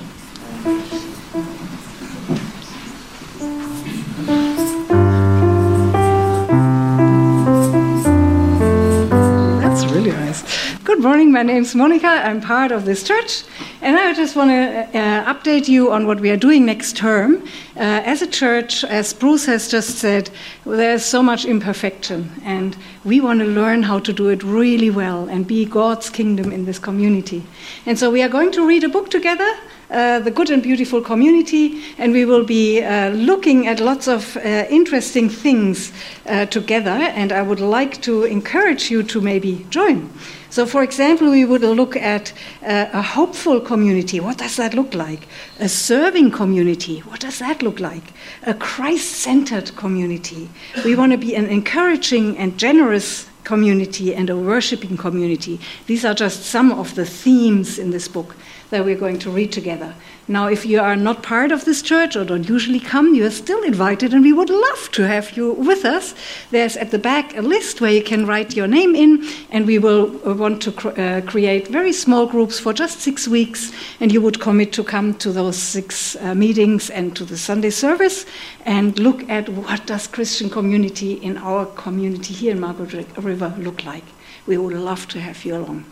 Good 11.00 11.06
morning, 11.06 11.32
my 11.32 11.42
name 11.42 11.62
is 11.62 11.74
Monica. 11.74 12.08
I'm 12.08 12.42
part 12.42 12.72
of 12.72 12.84
this 12.84 13.02
church, 13.02 13.44
and 13.80 13.96
I 13.96 14.12
just 14.12 14.36
want 14.36 14.50
to 14.50 14.98
uh, 14.98 15.34
update 15.34 15.66
you 15.66 15.90
on 15.90 16.06
what 16.06 16.20
we 16.20 16.28
are 16.28 16.36
doing 16.36 16.66
next 16.66 16.94
term. 16.94 17.42
Uh, 17.74 18.04
as 18.04 18.20
a 18.20 18.26
church, 18.26 18.84
as 18.84 19.14
Bruce 19.14 19.46
has 19.46 19.66
just 19.66 19.96
said, 19.96 20.28
there's 20.66 21.02
so 21.02 21.22
much 21.22 21.46
imperfection, 21.46 22.30
and 22.44 22.76
we 23.02 23.18
want 23.18 23.40
to 23.40 23.46
learn 23.46 23.82
how 23.82 23.98
to 23.98 24.12
do 24.12 24.28
it 24.28 24.42
really 24.42 24.90
well 24.90 25.26
and 25.30 25.46
be 25.46 25.64
God's 25.64 26.10
kingdom 26.10 26.52
in 26.52 26.66
this 26.66 26.78
community. 26.78 27.46
And 27.86 27.98
so 27.98 28.10
we 28.10 28.22
are 28.22 28.28
going 28.28 28.52
to 28.52 28.66
read 28.66 28.84
a 28.84 28.90
book 28.90 29.08
together 29.08 29.50
uh, 29.90 30.20
the 30.20 30.30
good 30.30 30.50
and 30.50 30.62
beautiful 30.62 31.00
community, 31.00 31.82
and 31.98 32.12
we 32.12 32.24
will 32.24 32.44
be 32.44 32.82
uh, 32.82 33.10
looking 33.10 33.66
at 33.66 33.80
lots 33.80 34.06
of 34.06 34.36
uh, 34.36 34.40
interesting 34.70 35.28
things 35.28 35.92
uh, 36.26 36.46
together. 36.46 36.90
And 36.90 37.32
I 37.32 37.42
would 37.42 37.60
like 37.60 38.00
to 38.02 38.24
encourage 38.24 38.90
you 38.90 39.02
to 39.02 39.20
maybe 39.20 39.66
join. 39.70 40.10
So, 40.50 40.66
for 40.66 40.82
example, 40.82 41.30
we 41.30 41.44
would 41.44 41.62
look 41.62 41.96
at 41.96 42.32
uh, 42.62 42.86
a 42.92 43.02
hopeful 43.02 43.60
community. 43.60 44.18
What 44.18 44.38
does 44.38 44.56
that 44.56 44.74
look 44.74 44.94
like? 44.94 45.28
A 45.60 45.68
serving 45.68 46.32
community. 46.32 47.00
What 47.00 47.20
does 47.20 47.38
that 47.38 47.62
look 47.62 47.78
like? 47.78 48.02
A 48.42 48.54
Christ 48.54 49.12
centered 49.12 49.76
community. 49.76 50.48
We 50.84 50.96
want 50.96 51.12
to 51.12 51.18
be 51.18 51.36
an 51.36 51.46
encouraging 51.46 52.36
and 52.36 52.58
generous 52.58 53.28
community 53.44 54.14
and 54.14 54.28
a 54.28 54.36
worshiping 54.36 54.96
community. 54.96 55.60
These 55.86 56.04
are 56.04 56.14
just 56.14 56.42
some 56.42 56.72
of 56.72 56.94
the 56.96 57.06
themes 57.06 57.78
in 57.78 57.90
this 57.90 58.08
book 58.08 58.34
that 58.70 58.84
we're 58.84 58.96
going 58.96 59.18
to 59.18 59.30
read 59.30 59.52
together. 59.52 59.94
Now, 60.28 60.46
if 60.46 60.64
you 60.64 60.80
are 60.80 60.94
not 60.94 61.24
part 61.24 61.50
of 61.50 61.64
this 61.64 61.82
church 61.82 62.14
or 62.14 62.24
don't 62.24 62.48
usually 62.48 62.78
come, 62.78 63.14
you 63.14 63.26
are 63.26 63.30
still 63.30 63.62
invited, 63.64 64.14
and 64.14 64.22
we 64.22 64.32
would 64.32 64.48
love 64.48 64.90
to 64.92 65.06
have 65.06 65.36
you 65.36 65.52
with 65.54 65.84
us. 65.84 66.14
There's 66.52 66.76
at 66.76 66.92
the 66.92 66.98
back 66.98 67.36
a 67.36 67.42
list 67.42 67.80
where 67.80 67.90
you 67.90 68.02
can 68.02 68.26
write 68.26 68.54
your 68.54 68.68
name 68.68 68.94
in, 68.94 69.26
and 69.50 69.66
we 69.66 69.78
will 69.78 70.20
uh, 70.24 70.34
want 70.34 70.62
to 70.62 70.72
cr- 70.72 71.00
uh, 71.00 71.20
create 71.22 71.66
very 71.68 71.92
small 71.92 72.26
groups 72.26 72.60
for 72.60 72.72
just 72.72 73.00
six 73.00 73.26
weeks, 73.26 73.72
and 73.98 74.12
you 74.12 74.20
would 74.20 74.40
commit 74.40 74.72
to 74.74 74.84
come 74.84 75.14
to 75.14 75.32
those 75.32 75.56
six 75.56 76.14
uh, 76.16 76.34
meetings 76.34 76.90
and 76.90 77.16
to 77.16 77.24
the 77.24 77.36
Sunday 77.36 77.70
service 77.70 78.24
and 78.64 78.98
look 79.00 79.28
at 79.28 79.48
what 79.48 79.84
does 79.86 80.06
Christian 80.06 80.48
community 80.48 81.14
in 81.14 81.38
our 81.38 81.66
community 81.66 82.34
here 82.34 82.52
in 82.52 82.60
Margaret 82.60 83.06
River 83.16 83.52
look 83.58 83.84
like. 83.84 84.04
We 84.46 84.58
would 84.58 84.74
love 84.74 85.08
to 85.08 85.20
have 85.20 85.44
you 85.44 85.56
along. 85.56 85.84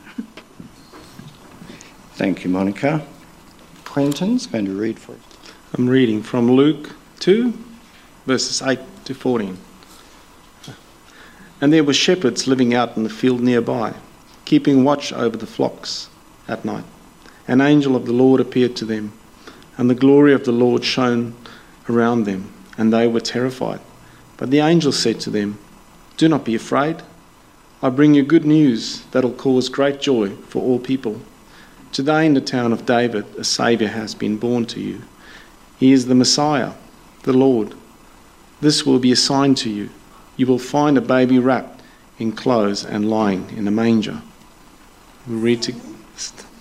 Thank 2.18 2.42
you, 2.42 2.50
Monica. 2.50 3.06
Quentin's 3.84 4.48
going 4.48 4.64
to 4.64 4.72
read 4.72 4.98
for 4.98 5.12
us. 5.12 5.20
I'm 5.74 5.88
reading 5.88 6.20
from 6.20 6.50
Luke 6.50 6.90
2, 7.20 7.56
verses 8.26 8.60
8 8.60 8.80
to 9.04 9.14
14. 9.14 9.56
And 11.60 11.72
there 11.72 11.84
were 11.84 11.92
shepherds 11.92 12.48
living 12.48 12.74
out 12.74 12.96
in 12.96 13.04
the 13.04 13.08
field 13.08 13.40
nearby, 13.40 13.94
keeping 14.46 14.82
watch 14.82 15.12
over 15.12 15.36
the 15.36 15.46
flocks 15.46 16.08
at 16.48 16.64
night. 16.64 16.82
An 17.46 17.60
angel 17.60 17.94
of 17.94 18.04
the 18.04 18.12
Lord 18.12 18.40
appeared 18.40 18.74
to 18.78 18.84
them, 18.84 19.12
and 19.76 19.88
the 19.88 19.94
glory 19.94 20.32
of 20.32 20.44
the 20.44 20.50
Lord 20.50 20.84
shone 20.84 21.36
around 21.88 22.24
them, 22.24 22.52
and 22.76 22.92
they 22.92 23.06
were 23.06 23.20
terrified. 23.20 23.78
But 24.38 24.50
the 24.50 24.58
angel 24.58 24.90
said 24.90 25.20
to 25.20 25.30
them, 25.30 25.56
Do 26.16 26.28
not 26.28 26.44
be 26.44 26.56
afraid. 26.56 26.96
I 27.80 27.90
bring 27.90 28.14
you 28.14 28.24
good 28.24 28.44
news 28.44 29.04
that'll 29.12 29.34
cause 29.34 29.68
great 29.68 30.00
joy 30.00 30.30
for 30.48 30.60
all 30.60 30.80
people. 30.80 31.20
Today, 31.92 32.26
in 32.26 32.34
the 32.34 32.40
town 32.40 32.72
of 32.72 32.84
David, 32.84 33.24
a 33.38 33.44
Saviour 33.44 33.88
has 33.90 34.14
been 34.14 34.36
born 34.36 34.66
to 34.66 34.80
you. 34.80 35.02
He 35.78 35.92
is 35.92 36.06
the 36.06 36.14
Messiah, 36.14 36.72
the 37.22 37.32
Lord. 37.32 37.74
This 38.60 38.84
will 38.84 38.98
be 38.98 39.12
a 39.12 39.16
sign 39.16 39.54
to 39.56 39.70
you. 39.70 39.88
You 40.36 40.46
will 40.46 40.58
find 40.58 40.98
a 40.98 41.00
baby 41.00 41.38
wrapped 41.38 41.80
in 42.18 42.32
clothes 42.32 42.84
and 42.84 43.08
lying 43.08 43.48
in 43.56 43.66
a 43.66 43.70
manger. 43.70 44.20
We 45.26 45.36
read 45.36 45.62
to, 45.62 45.74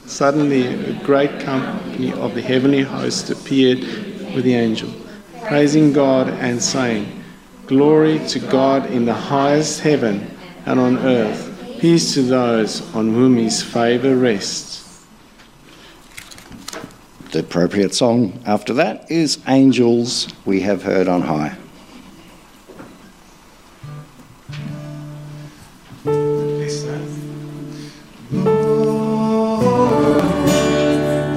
Suddenly, 0.05 0.67
a 0.67 1.03
great 1.03 1.41
company 1.41 2.13
of 2.13 2.33
the 2.33 2.41
heavenly 2.41 2.81
host 2.81 3.29
appeared 3.29 3.79
with 4.33 4.45
the 4.45 4.53
angel, 4.53 4.89
praising 5.47 5.91
God 5.91 6.29
and 6.29 6.63
saying, 6.63 7.23
Glory 7.65 8.19
to 8.29 8.39
God 8.39 8.89
in 8.89 9.03
the 9.03 9.13
highest 9.13 9.81
heaven 9.81 10.37
and 10.65 10.79
on 10.79 10.97
earth, 10.99 11.77
peace 11.81 12.13
to 12.13 12.21
those 12.21 12.81
on 12.95 13.13
whom 13.13 13.35
his 13.35 13.61
favour 13.61 14.15
rests. 14.15 14.86
The 17.37 17.43
appropriate 17.43 17.93
song 17.93 18.41
after 18.47 18.73
that 18.73 19.11
is 19.11 19.37
Angels 19.47 20.27
We 20.43 20.61
Have 20.61 20.81
Heard 20.81 21.07
on 21.07 21.21
High. 21.21 21.55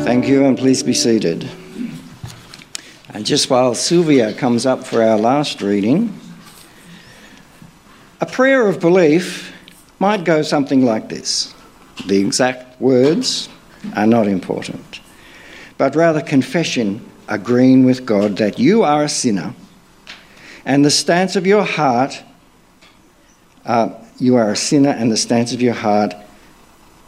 Thank 0.03 0.27
you, 0.27 0.47
and 0.47 0.57
please 0.57 0.83
be 0.83 0.95
seated. 0.95 1.47
And 3.11 3.27
just 3.27 3.51
while 3.51 3.75
Sylvia 3.75 4.33
comes 4.33 4.65
up 4.65 4.87
for 4.87 5.03
our 5.03 5.19
last 5.19 5.61
reading, 5.61 6.19
a 8.23 8.27
prayer 8.27 8.67
of 8.67 8.81
belief 8.81 9.53
might 9.99 10.25
go 10.25 10.41
something 10.41 10.83
like 10.83 11.11
this. 11.11 11.55
The 12.07 12.17
exact 12.21 12.81
words 12.81 13.51
are 13.95 14.07
not 14.07 14.27
important 14.27 15.01
but 15.81 15.97
rather 15.97 16.21
confession, 16.21 17.01
agreeing 17.27 17.87
with 17.87 18.05
God 18.05 18.37
that 18.37 18.59
you 18.59 18.83
are 18.83 19.05
a 19.05 19.09
sinner, 19.09 19.55
and 20.67 20.85
the 20.85 20.91
stance 20.91 21.37
of 21.37 21.47
your 21.47 21.65
heart, 21.65 22.23
uh, 23.65 23.89
you 24.19 24.37
are 24.37 24.51
a 24.51 24.57
sinner, 24.57 24.91
and 24.91 25.11
the 25.11 25.17
stance 25.17 25.55
of 25.55 25.63
your 25.63 25.73
heart 25.73 26.13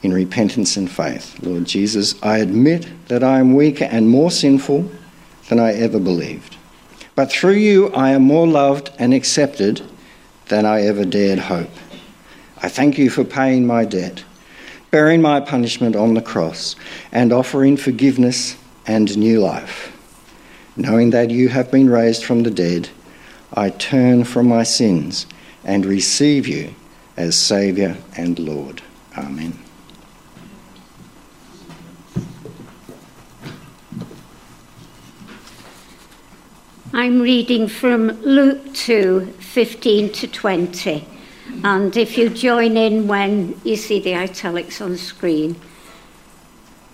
in 0.03 0.11
repentance 0.11 0.79
and 0.79 0.91
faith. 0.91 1.39
Lord 1.43 1.67
Jesus, 1.67 2.15
I 2.23 2.39
admit 2.39 2.89
that 3.09 3.23
I 3.23 3.41
am 3.41 3.53
weaker 3.53 3.85
and 3.85 4.09
more 4.09 4.31
sinful 4.31 4.91
than 5.51 5.61
I 5.61 5.75
ever 5.75 6.01
believed. 6.01 6.57
But 7.15 7.31
through 7.31 7.57
you, 7.57 7.93
I 7.93 8.13
am 8.13 8.23
more 8.23 8.47
loved 8.47 8.91
and 8.99 9.13
accepted 9.13 9.83
than 10.49 10.65
I 10.65 10.87
ever 10.87 11.05
dared 11.05 11.41
hope. 11.41 11.69
I 12.63 12.71
thank 12.71 12.97
you 12.97 13.11
for 13.11 13.23
paying 13.23 13.67
my 13.67 13.85
debt, 13.85 14.25
bearing 14.91 15.21
my 15.21 15.41
punishment 15.41 15.95
on 15.95 16.15
the 16.15 16.23
cross, 16.23 16.75
and 17.13 17.35
offering 17.35 17.77
forgiveness 17.77 18.57
and 18.87 19.17
new 19.17 19.41
life. 19.41 19.97
Knowing 20.77 21.11
that 21.11 21.31
you 21.31 21.49
have 21.49 21.71
been 21.71 21.89
raised 21.89 22.25
from 22.25 22.43
the 22.43 22.51
dead, 22.51 22.89
I 23.53 23.71
turn 23.71 24.25
from 24.25 24.49
my 24.49 24.63
sins 24.63 25.27
and 25.65 25.85
receive 25.85 26.49
you 26.49 26.75
as 27.17 27.39
Saviour 27.39 27.97
and 28.17 28.39
Lord. 28.39 28.83
Amen. 29.17 29.59
I'm 36.95 37.21
reading 37.21 37.69
from 37.69 38.09
Luke 38.23 38.75
2 38.75 39.35
15 39.41 40.13
to 40.13 40.27
20. 40.27 41.09
And 41.65 41.97
if 41.97 42.19
you 42.19 42.29
join 42.29 42.77
in 42.77 43.07
when 43.07 43.61
you 43.65 43.77
see 43.77 44.01
the 44.01 44.15
italics 44.15 44.81
on 44.81 44.97
screen. 44.97 45.61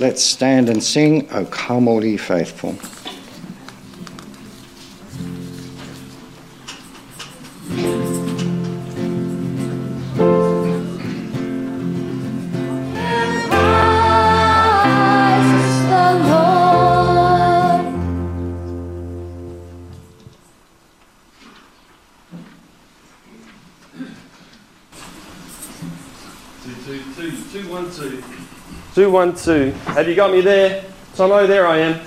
Let's 0.00 0.22
stand 0.22 0.70
and 0.70 0.82
sing, 0.82 1.28
O 1.30 1.44
Come 1.44 1.86
All 1.86 2.02
Ye 2.02 2.16
Faithful. 2.16 2.74
One, 29.20 29.36
two. 29.36 29.70
Have 29.92 30.08
you 30.08 30.14
got 30.14 30.32
me 30.32 30.40
there? 30.40 30.82
Tomo, 31.14 31.46
there 31.46 31.66
I 31.66 31.76
am. 31.76 32.00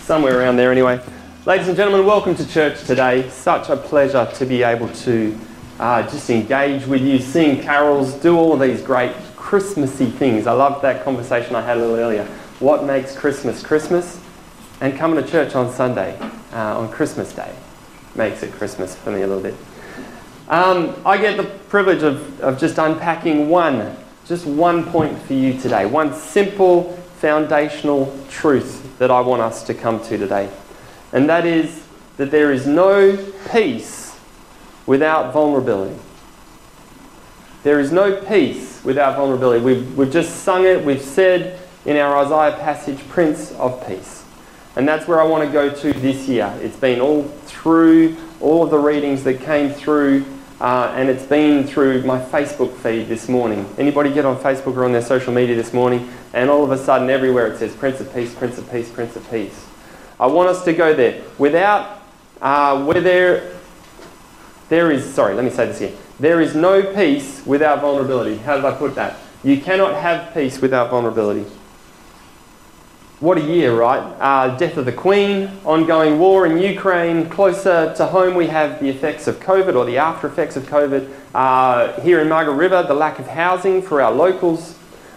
Somewhere 0.00 0.40
around 0.40 0.56
there 0.56 0.72
anyway. 0.72 0.98
Ladies 1.44 1.68
and 1.68 1.76
gentlemen, 1.76 2.06
welcome 2.06 2.34
to 2.34 2.48
church 2.48 2.82
today. 2.84 3.28
Such 3.28 3.68
a 3.68 3.76
pleasure 3.76 4.26
to 4.36 4.46
be 4.46 4.62
able 4.62 4.88
to 4.88 5.38
uh, 5.78 6.02
just 6.04 6.30
engage 6.30 6.86
with 6.86 7.02
you, 7.02 7.18
sing 7.18 7.62
carols, 7.62 8.14
do 8.14 8.38
all 8.38 8.54
of 8.54 8.60
these 8.60 8.80
great 8.80 9.12
Christmassy 9.36 10.06
things. 10.06 10.46
I 10.46 10.52
loved 10.52 10.80
that 10.80 11.04
conversation 11.04 11.54
I 11.54 11.60
had 11.60 11.76
a 11.76 11.80
little 11.80 11.96
earlier. 11.96 12.24
What 12.58 12.84
makes 12.84 13.14
Christmas 13.14 13.62
Christmas? 13.62 14.18
And 14.80 14.96
coming 14.96 15.22
to 15.22 15.30
church 15.30 15.54
on 15.54 15.70
Sunday, 15.70 16.18
uh, 16.54 16.78
on 16.78 16.90
Christmas 16.90 17.34
Day, 17.34 17.54
makes 18.14 18.42
it 18.42 18.50
Christmas 18.54 18.96
for 18.96 19.10
me 19.10 19.20
a 19.20 19.26
little 19.26 19.42
bit. 19.42 19.54
Um, 20.48 20.96
I 21.04 21.18
get 21.18 21.36
the 21.36 21.44
privilege 21.68 22.02
of, 22.02 22.40
of 22.40 22.58
just 22.58 22.78
unpacking 22.78 23.50
one 23.50 23.94
just 24.26 24.44
one 24.44 24.84
point 24.84 25.20
for 25.22 25.34
you 25.34 25.58
today, 25.58 25.86
one 25.86 26.12
simple 26.14 26.92
foundational 27.18 28.16
truth 28.28 28.98
that 28.98 29.10
I 29.10 29.20
want 29.20 29.42
us 29.42 29.62
to 29.64 29.74
come 29.74 30.02
to 30.04 30.18
today. 30.18 30.50
And 31.12 31.28
that 31.28 31.46
is 31.46 31.86
that 32.16 32.30
there 32.30 32.52
is 32.52 32.66
no 32.66 33.16
peace 33.52 34.18
without 34.86 35.32
vulnerability. 35.32 35.96
There 37.62 37.80
is 37.80 37.92
no 37.92 38.20
peace 38.22 38.82
without 38.84 39.16
vulnerability. 39.16 39.64
We've, 39.64 39.96
we've 39.96 40.12
just 40.12 40.42
sung 40.42 40.64
it, 40.64 40.84
we've 40.84 41.02
said 41.02 41.60
in 41.84 41.96
our 41.96 42.16
Isaiah 42.16 42.56
passage, 42.58 42.98
Prince 43.08 43.52
of 43.52 43.86
Peace. 43.86 44.24
And 44.76 44.86
that's 44.86 45.08
where 45.08 45.20
I 45.20 45.24
want 45.24 45.44
to 45.44 45.52
go 45.52 45.70
to 45.70 45.92
this 46.00 46.28
year. 46.28 46.52
It's 46.60 46.76
been 46.76 47.00
all 47.00 47.22
through 47.46 48.16
all 48.40 48.64
of 48.64 48.70
the 48.70 48.78
readings 48.78 49.24
that 49.24 49.40
came 49.40 49.70
through 49.70 50.24
uh, 50.60 50.92
and 50.96 51.08
it's 51.08 51.24
been 51.24 51.66
through 51.66 52.02
my 52.02 52.18
Facebook 52.18 52.74
feed 52.76 53.08
this 53.08 53.28
morning. 53.28 53.68
Anybody 53.78 54.12
get 54.12 54.24
on 54.24 54.36
Facebook 54.38 54.76
or 54.76 54.84
on 54.84 54.92
their 54.92 55.02
social 55.02 55.32
media 55.32 55.54
this 55.54 55.72
morning, 55.72 56.10
and 56.32 56.48
all 56.48 56.64
of 56.64 56.70
a 56.70 56.78
sudden 56.78 57.10
everywhere 57.10 57.46
it 57.48 57.58
says 57.58 57.74
Prince 57.74 58.00
of 58.00 58.12
Peace, 58.14 58.34
Prince 58.34 58.58
of 58.58 58.70
Peace, 58.70 58.90
Prince 58.90 59.16
of 59.16 59.30
Peace. 59.30 59.66
I 60.18 60.26
want 60.26 60.48
us 60.48 60.64
to 60.64 60.72
go 60.72 60.94
there. 60.94 61.22
Without, 61.36 62.02
uh, 62.40 62.84
where 62.84 63.00
there, 63.00 63.52
there 64.68 64.90
is, 64.90 65.12
sorry, 65.12 65.34
let 65.34 65.44
me 65.44 65.50
say 65.50 65.66
this 65.66 65.80
again. 65.80 65.96
There 66.18 66.40
is 66.40 66.54
no 66.54 66.94
peace 66.94 67.44
without 67.44 67.82
vulnerability. 67.82 68.36
How 68.36 68.56
did 68.56 68.64
I 68.64 68.72
put 68.72 68.94
that? 68.94 69.18
You 69.44 69.60
cannot 69.60 69.94
have 70.00 70.32
peace 70.32 70.60
without 70.60 70.90
vulnerability. 70.90 71.44
What 73.18 73.38
a 73.38 73.40
year, 73.40 73.74
right? 73.74 74.00
Uh, 74.20 74.58
death 74.58 74.76
of 74.76 74.84
the 74.84 74.92
Queen, 74.92 75.50
ongoing 75.64 76.18
war 76.18 76.44
in 76.44 76.58
Ukraine. 76.58 77.30
Closer 77.30 77.94
to 77.94 78.04
home, 78.04 78.34
we 78.34 78.46
have 78.48 78.78
the 78.78 78.90
effects 78.90 79.26
of 79.26 79.40
COVID 79.40 79.74
or 79.74 79.86
the 79.86 79.96
after 79.96 80.26
effects 80.26 80.54
of 80.54 80.64
COVID. 80.64 81.10
Uh, 81.34 81.98
here 82.02 82.20
in 82.20 82.28
Margaret 82.28 82.56
River, 82.56 82.82
the 82.82 82.92
lack 82.92 83.18
of 83.18 83.26
housing 83.26 83.80
for 83.80 84.02
our 84.02 84.12
locals. 84.12 84.74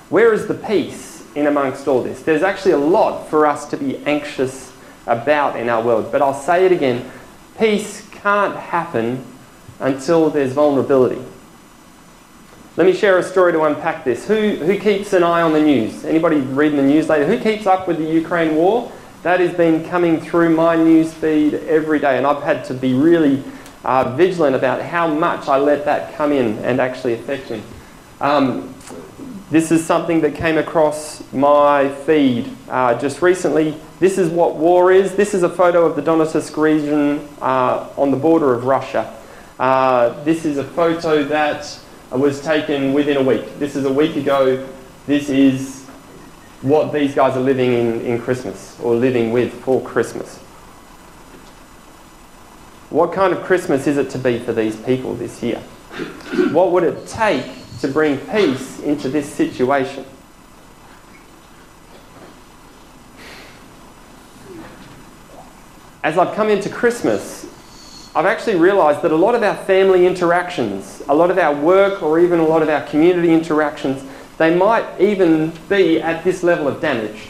Where 0.07 0.31
is 0.31 0.47
the 0.47 0.53
peace 0.53 1.25
in 1.35 1.47
amongst 1.47 1.89
all 1.89 2.01
this? 2.01 2.23
There's 2.23 2.41
actually 2.41 2.71
a 2.71 2.77
lot 2.77 3.27
for 3.27 3.45
us 3.45 3.69
to 3.71 3.75
be 3.75 3.97
anxious 4.05 4.71
about 5.05 5.59
in 5.59 5.67
our 5.67 5.83
world. 5.83 6.09
But 6.09 6.21
I'll 6.21 6.33
say 6.33 6.65
it 6.65 6.71
again 6.71 7.11
peace 7.57 8.07
can't 8.11 8.55
happen 8.55 9.25
until 9.81 10.29
there's 10.29 10.53
vulnerability. 10.53 11.21
Let 12.79 12.85
me 12.85 12.93
share 12.93 13.17
a 13.17 13.23
story 13.23 13.51
to 13.51 13.63
unpack 13.63 14.05
this. 14.05 14.25
Who, 14.25 14.55
who 14.55 14.79
keeps 14.79 15.11
an 15.11 15.21
eye 15.21 15.41
on 15.41 15.51
the 15.51 15.59
news? 15.59 16.05
Anybody 16.05 16.37
reading 16.37 16.77
the 16.77 16.83
news 16.83 17.09
later? 17.09 17.25
Who 17.25 17.37
keeps 17.37 17.67
up 17.67 17.89
with 17.89 17.97
the 17.97 18.05
Ukraine 18.05 18.55
war? 18.55 18.89
That 19.21 19.41
has 19.41 19.53
been 19.53 19.83
coming 19.89 20.21
through 20.21 20.55
my 20.55 20.77
news 20.77 21.13
feed 21.13 21.55
every 21.55 21.99
day, 21.99 22.17
and 22.17 22.25
I've 22.25 22.41
had 22.41 22.63
to 22.67 22.73
be 22.73 22.93
really 22.93 23.43
uh, 23.83 24.15
vigilant 24.15 24.55
about 24.55 24.81
how 24.81 25.07
much 25.07 25.49
I 25.49 25.57
let 25.57 25.83
that 25.83 26.15
come 26.15 26.31
in 26.31 26.57
and 26.59 26.79
actually 26.79 27.15
affect 27.15 27.51
me. 27.51 27.61
Um, 28.21 28.73
this 29.51 29.73
is 29.73 29.85
something 29.85 30.21
that 30.21 30.35
came 30.35 30.57
across 30.57 31.21
my 31.33 31.89
feed 31.89 32.49
uh, 32.69 32.97
just 32.97 33.21
recently. 33.21 33.75
This 33.99 34.17
is 34.17 34.29
what 34.29 34.55
war 34.55 34.89
is. 34.89 35.17
This 35.17 35.33
is 35.33 35.43
a 35.43 35.49
photo 35.49 35.85
of 35.85 35.97
the 35.97 36.01
Donetsk 36.01 36.55
region 36.55 37.27
uh, 37.41 37.89
on 37.97 38.09
the 38.09 38.17
border 38.17 38.53
of 38.53 38.63
Russia. 38.63 39.13
Uh, 39.59 40.23
this 40.23 40.45
is 40.45 40.57
a 40.57 40.63
photo 40.63 41.25
that 41.25 41.77
was 42.15 42.41
taken 42.41 42.93
within 42.93 43.17
a 43.17 43.23
week. 43.23 43.59
This 43.59 43.75
is 43.75 43.85
a 43.85 43.93
week 43.93 44.15
ago. 44.15 44.67
This 45.05 45.29
is 45.29 45.85
what 46.61 46.91
these 46.91 47.15
guys 47.15 47.37
are 47.37 47.41
living 47.41 47.73
in 47.73 48.01
in 48.01 48.21
Christmas 48.21 48.79
or 48.79 48.95
living 48.95 49.31
with 49.31 49.53
for 49.63 49.81
Christmas. 49.81 50.39
What 52.89 53.13
kind 53.13 53.33
of 53.33 53.43
Christmas 53.43 53.85
is 53.85 53.97
it 53.97 54.09
to 54.11 54.17
be 54.17 54.39
for 54.39 54.51
these 54.51 54.75
people 54.75 55.13
this 55.13 55.43
year? 55.43 55.59
What 56.51 56.71
would 56.71 56.83
it 56.83 57.05
take 57.07 57.45
to 57.81 57.87
bring 57.87 58.17
peace 58.17 58.79
into 58.79 59.09
this 59.09 59.31
situation? 59.31 60.05
As 66.03 66.17
I've 66.17 66.33
come 66.35 66.49
into 66.49 66.69
Christmas, 66.69 67.45
I've 68.15 68.25
actually 68.25 68.55
realised 68.55 69.03
that 69.03 69.11
a 69.11 69.15
lot 69.15 69.35
of 69.35 69.43
our 69.43 69.55
family 69.55 70.07
interactions, 70.07 71.03
a 71.07 71.13
lot 71.13 71.29
of 71.29 71.37
our 71.37 71.53
work, 71.53 72.01
or 72.01 72.19
even 72.19 72.39
a 72.39 72.45
lot 72.45 72.61
of 72.61 72.69
our 72.69 72.81
community 72.87 73.31
interactions 73.31 74.03
they 74.39 74.55
might 74.55 75.01
even 75.01 75.51
be 75.67 76.01
at 76.01 76.23
this 76.23 76.43
level 76.43 76.67
of 76.67 76.79
damage. 76.79 77.27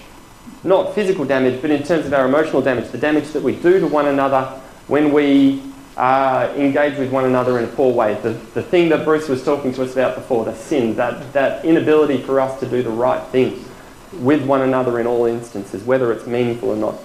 Not 0.63 0.93
physical 0.93 1.25
damage, 1.25 1.59
but 1.59 1.71
in 1.71 1.81
terms 1.81 2.05
of 2.05 2.13
our 2.13 2.27
emotional 2.27 2.61
damage, 2.61 2.91
the 2.91 2.99
damage 2.99 3.29
that 3.31 3.41
we 3.41 3.55
do 3.55 3.79
to 3.79 3.87
one 3.87 4.07
another 4.07 4.43
when 4.87 5.11
we 5.11 5.63
uh, 5.97 6.53
engage 6.55 6.99
with 6.99 7.11
one 7.11 7.25
another 7.25 7.57
in 7.57 7.65
a 7.65 7.67
poor 7.67 7.91
way. 7.91 8.13
The, 8.21 8.33
the 8.53 8.61
thing 8.61 8.89
that 8.89 9.05
Bruce 9.05 9.27
was 9.27 9.43
talking 9.43 9.73
to 9.73 9.83
us 9.83 9.93
about 9.93 10.15
before, 10.15 10.45
the 10.45 10.55
sin, 10.55 10.95
that, 10.97 11.33
that 11.33 11.65
inability 11.65 12.21
for 12.21 12.39
us 12.39 12.59
to 12.59 12.69
do 12.69 12.83
the 12.83 12.91
right 12.91 13.25
thing 13.29 13.65
with 14.13 14.45
one 14.45 14.61
another 14.61 14.99
in 14.99 15.07
all 15.07 15.25
instances, 15.25 15.83
whether 15.83 16.11
it's 16.11 16.27
meaningful 16.27 16.69
or 16.69 16.75
not. 16.75 16.95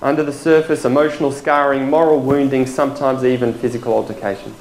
Under 0.00 0.22
the 0.22 0.32
surface, 0.32 0.84
emotional 0.84 1.32
scarring, 1.32 1.90
moral 1.90 2.20
wounding, 2.20 2.66
sometimes 2.66 3.24
even 3.24 3.52
physical 3.52 3.92
altercations. 3.92 4.56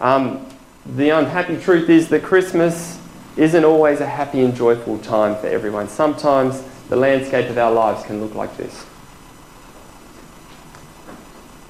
Um, 0.00 0.46
the 0.84 1.10
unhappy 1.10 1.58
truth 1.58 1.88
is 1.88 2.08
that 2.08 2.22
Christmas 2.22 3.00
isn't 3.36 3.64
always 3.64 4.00
a 4.00 4.06
happy 4.06 4.42
and 4.42 4.54
joyful 4.54 4.98
time 4.98 5.34
for 5.36 5.46
everyone. 5.46 5.88
Sometimes 5.88 6.62
the 6.88 6.96
landscape 6.96 7.48
of 7.48 7.56
our 7.56 7.72
lives 7.72 8.04
can 8.04 8.20
look 8.20 8.34
like 8.34 8.54
this. 8.56 8.84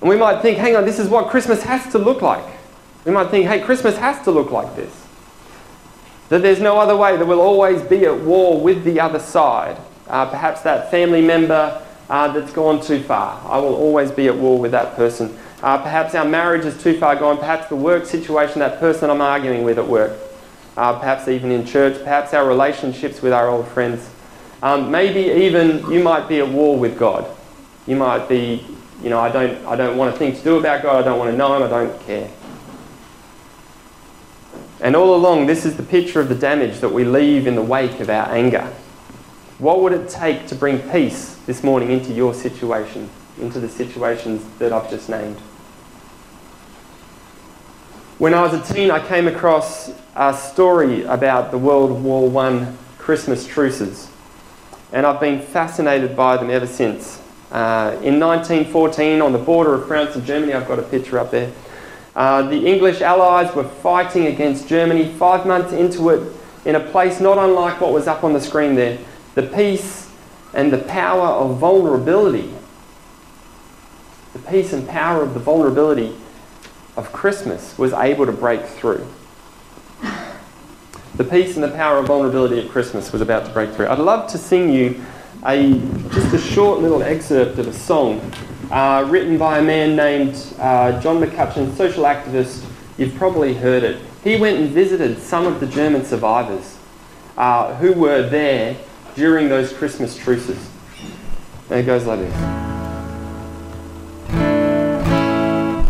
And 0.00 0.10
we 0.10 0.16
might 0.16 0.42
think, 0.42 0.58
hang 0.58 0.76
on, 0.76 0.84
this 0.84 0.98
is 0.98 1.08
what 1.08 1.30
Christmas 1.30 1.62
has 1.62 1.90
to 1.92 1.98
look 1.98 2.22
like. 2.22 2.44
We 3.04 3.12
might 3.12 3.30
think, 3.30 3.46
hey, 3.46 3.60
Christmas 3.60 3.96
has 3.96 4.22
to 4.24 4.30
look 4.30 4.50
like 4.50 4.74
this. 4.74 4.92
That 6.28 6.42
there's 6.42 6.60
no 6.60 6.78
other 6.78 6.96
way, 6.96 7.16
that 7.16 7.24
we'll 7.24 7.40
always 7.40 7.82
be 7.82 8.04
at 8.04 8.18
war 8.18 8.60
with 8.60 8.82
the 8.84 8.98
other 9.00 9.20
side. 9.20 9.78
Uh, 10.08 10.26
perhaps 10.26 10.62
that 10.62 10.90
family 10.90 11.22
member 11.22 11.80
uh, 12.08 12.28
that's 12.32 12.52
gone 12.52 12.80
too 12.80 13.02
far. 13.02 13.40
I 13.50 13.58
will 13.58 13.74
always 13.74 14.10
be 14.10 14.28
at 14.28 14.36
war 14.36 14.58
with 14.58 14.72
that 14.72 14.96
person. 14.96 15.36
Uh, 15.62 15.78
perhaps 15.78 16.14
our 16.14 16.24
marriage 16.24 16.66
is 16.66 16.80
too 16.82 16.98
far 16.98 17.16
gone. 17.16 17.38
Perhaps 17.38 17.68
the 17.68 17.76
work 17.76 18.04
situation, 18.04 18.58
that 18.58 18.78
person 18.78 19.08
I'm 19.08 19.22
arguing 19.22 19.64
with 19.64 19.78
at 19.78 19.88
work. 19.88 20.18
Uh, 20.76 20.98
perhaps 20.98 21.28
even 21.28 21.50
in 21.50 21.64
church. 21.64 22.02
Perhaps 22.02 22.34
our 22.34 22.46
relationships 22.46 23.22
with 23.22 23.32
our 23.32 23.48
old 23.48 23.66
friends. 23.68 24.10
Um, 24.62 24.90
maybe 24.90 25.44
even 25.44 25.90
you 25.90 26.02
might 26.02 26.28
be 26.28 26.40
at 26.40 26.48
war 26.48 26.78
with 26.78 26.98
God. 26.98 27.26
You 27.86 27.96
might 27.96 28.28
be, 28.28 28.66
you 29.02 29.10
know, 29.10 29.20
I 29.20 29.30
don't, 29.30 29.64
I 29.66 29.76
don't 29.76 29.96
want 29.96 30.14
a 30.14 30.18
thing 30.18 30.34
to 30.34 30.42
do 30.42 30.58
about 30.58 30.82
God. 30.82 31.02
I 31.02 31.04
don't 31.04 31.18
want 31.18 31.30
to 31.30 31.36
know 31.36 31.56
Him. 31.56 31.62
I 31.62 31.68
don't 31.68 32.00
care. 32.06 32.30
And 34.80 34.94
all 34.94 35.14
along, 35.14 35.46
this 35.46 35.64
is 35.64 35.76
the 35.78 35.82
picture 35.82 36.20
of 36.20 36.28
the 36.28 36.34
damage 36.34 36.80
that 36.80 36.90
we 36.90 37.04
leave 37.04 37.46
in 37.46 37.54
the 37.54 37.62
wake 37.62 38.00
of 38.00 38.10
our 38.10 38.28
anger. 38.34 38.70
What 39.58 39.82
would 39.82 39.92
it 39.92 40.08
take 40.08 40.48
to 40.48 40.56
bring 40.56 40.80
peace 40.90 41.36
this 41.46 41.62
morning 41.62 41.92
into 41.92 42.12
your 42.12 42.34
situation, 42.34 43.08
into 43.40 43.60
the 43.60 43.68
situations 43.68 44.44
that 44.58 44.72
I've 44.72 44.90
just 44.90 45.08
named? 45.08 45.36
When 48.18 48.34
I 48.34 48.42
was 48.42 48.52
a 48.52 48.74
teen, 48.74 48.90
I 48.90 49.06
came 49.06 49.28
across 49.28 49.92
a 50.16 50.34
story 50.34 51.04
about 51.04 51.52
the 51.52 51.58
World 51.58 52.02
War 52.02 52.44
I 52.44 52.72
Christmas 52.98 53.46
truces, 53.46 54.08
and 54.92 55.06
I've 55.06 55.20
been 55.20 55.40
fascinated 55.40 56.16
by 56.16 56.36
them 56.36 56.50
ever 56.50 56.66
since. 56.66 57.22
Uh, 57.52 57.96
in 58.02 58.18
1914, 58.18 59.22
on 59.22 59.32
the 59.32 59.38
border 59.38 59.74
of 59.74 59.86
France 59.86 60.16
and 60.16 60.26
Germany, 60.26 60.52
I've 60.52 60.66
got 60.66 60.80
a 60.80 60.82
picture 60.82 61.16
up 61.20 61.30
there. 61.30 61.52
Uh, 62.16 62.42
the 62.42 62.66
English 62.66 63.02
allies 63.02 63.54
were 63.54 63.64
fighting 63.64 64.26
against 64.26 64.66
Germany 64.66 65.12
five 65.12 65.46
months 65.46 65.72
into 65.72 66.08
it 66.10 66.32
in 66.64 66.74
a 66.74 66.80
place 66.80 67.20
not 67.20 67.38
unlike 67.38 67.80
what 67.80 67.92
was 67.92 68.08
up 68.08 68.24
on 68.24 68.32
the 68.32 68.40
screen 68.40 68.74
there. 68.74 68.98
The 69.34 69.42
peace 69.42 70.10
and 70.52 70.72
the 70.72 70.78
power 70.78 71.26
of 71.26 71.58
vulnerability. 71.58 72.52
The 74.32 74.38
peace 74.38 74.72
and 74.72 74.88
power 74.88 75.22
of 75.22 75.34
the 75.34 75.40
vulnerability 75.40 76.16
of 76.96 77.12
Christmas 77.12 77.76
was 77.76 77.92
able 77.92 78.26
to 78.26 78.32
break 78.32 78.64
through. 78.64 79.06
The 81.16 81.24
peace 81.24 81.54
and 81.54 81.62
the 81.62 81.70
power 81.70 81.98
of 81.98 82.06
vulnerability 82.06 82.64
of 82.64 82.70
Christmas 82.70 83.12
was 83.12 83.20
about 83.20 83.46
to 83.46 83.52
break 83.52 83.72
through. 83.72 83.88
I'd 83.88 83.98
love 83.98 84.30
to 84.32 84.38
sing 84.38 84.70
you 84.70 85.04
a, 85.46 85.78
just 86.12 86.34
a 86.34 86.38
short 86.38 86.80
little 86.80 87.02
excerpt 87.02 87.58
of 87.58 87.68
a 87.68 87.72
song 87.72 88.32
uh, 88.70 89.06
written 89.08 89.38
by 89.38 89.58
a 89.58 89.62
man 89.62 89.94
named 89.94 90.34
uh, 90.58 91.00
John 91.00 91.20
McCutcheon, 91.20 91.76
social 91.76 92.04
activist. 92.04 92.64
You've 92.98 93.14
probably 93.14 93.54
heard 93.54 93.82
it. 93.82 94.00
He 94.22 94.36
went 94.36 94.58
and 94.58 94.70
visited 94.70 95.18
some 95.18 95.46
of 95.46 95.60
the 95.60 95.66
German 95.66 96.04
survivors 96.04 96.78
uh, 97.36 97.74
who 97.76 97.92
were 97.92 98.28
there 98.28 98.76
during 99.14 99.48
those 99.48 99.72
Christmas 99.72 100.16
truces. 100.16 100.58
And 101.70 101.80
it 101.80 101.86
goes 101.86 102.06
like 102.06 102.20
this. 102.20 102.34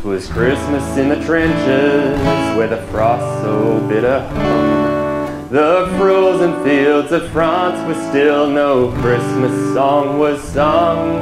Twas 0.02 0.28
Christmas 0.28 0.96
in 0.98 1.08
the 1.08 1.24
trenches 1.24 2.20
where 2.56 2.68
the 2.68 2.82
frost 2.88 3.42
so 3.42 3.80
bitter 3.88 4.20
hung. 4.28 5.48
The 5.50 5.87
frozen 5.98 6.62
fields 6.64 7.12
of 7.12 7.30
France 7.30 7.78
where 7.87 8.10
still 8.10 8.50
no 8.50 8.90
Christmas 9.00 9.74
song 9.74 10.18
was 10.18 10.42
sung. 10.42 11.16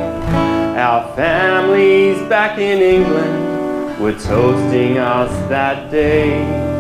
Our 0.77 1.15
families 1.15 2.19
back 2.29 2.59
in 2.59 2.81
England 2.81 4.01
were 4.01 4.19
toasting 4.19 4.99
us 4.99 5.31
that 5.49 5.91
day. 5.91 6.72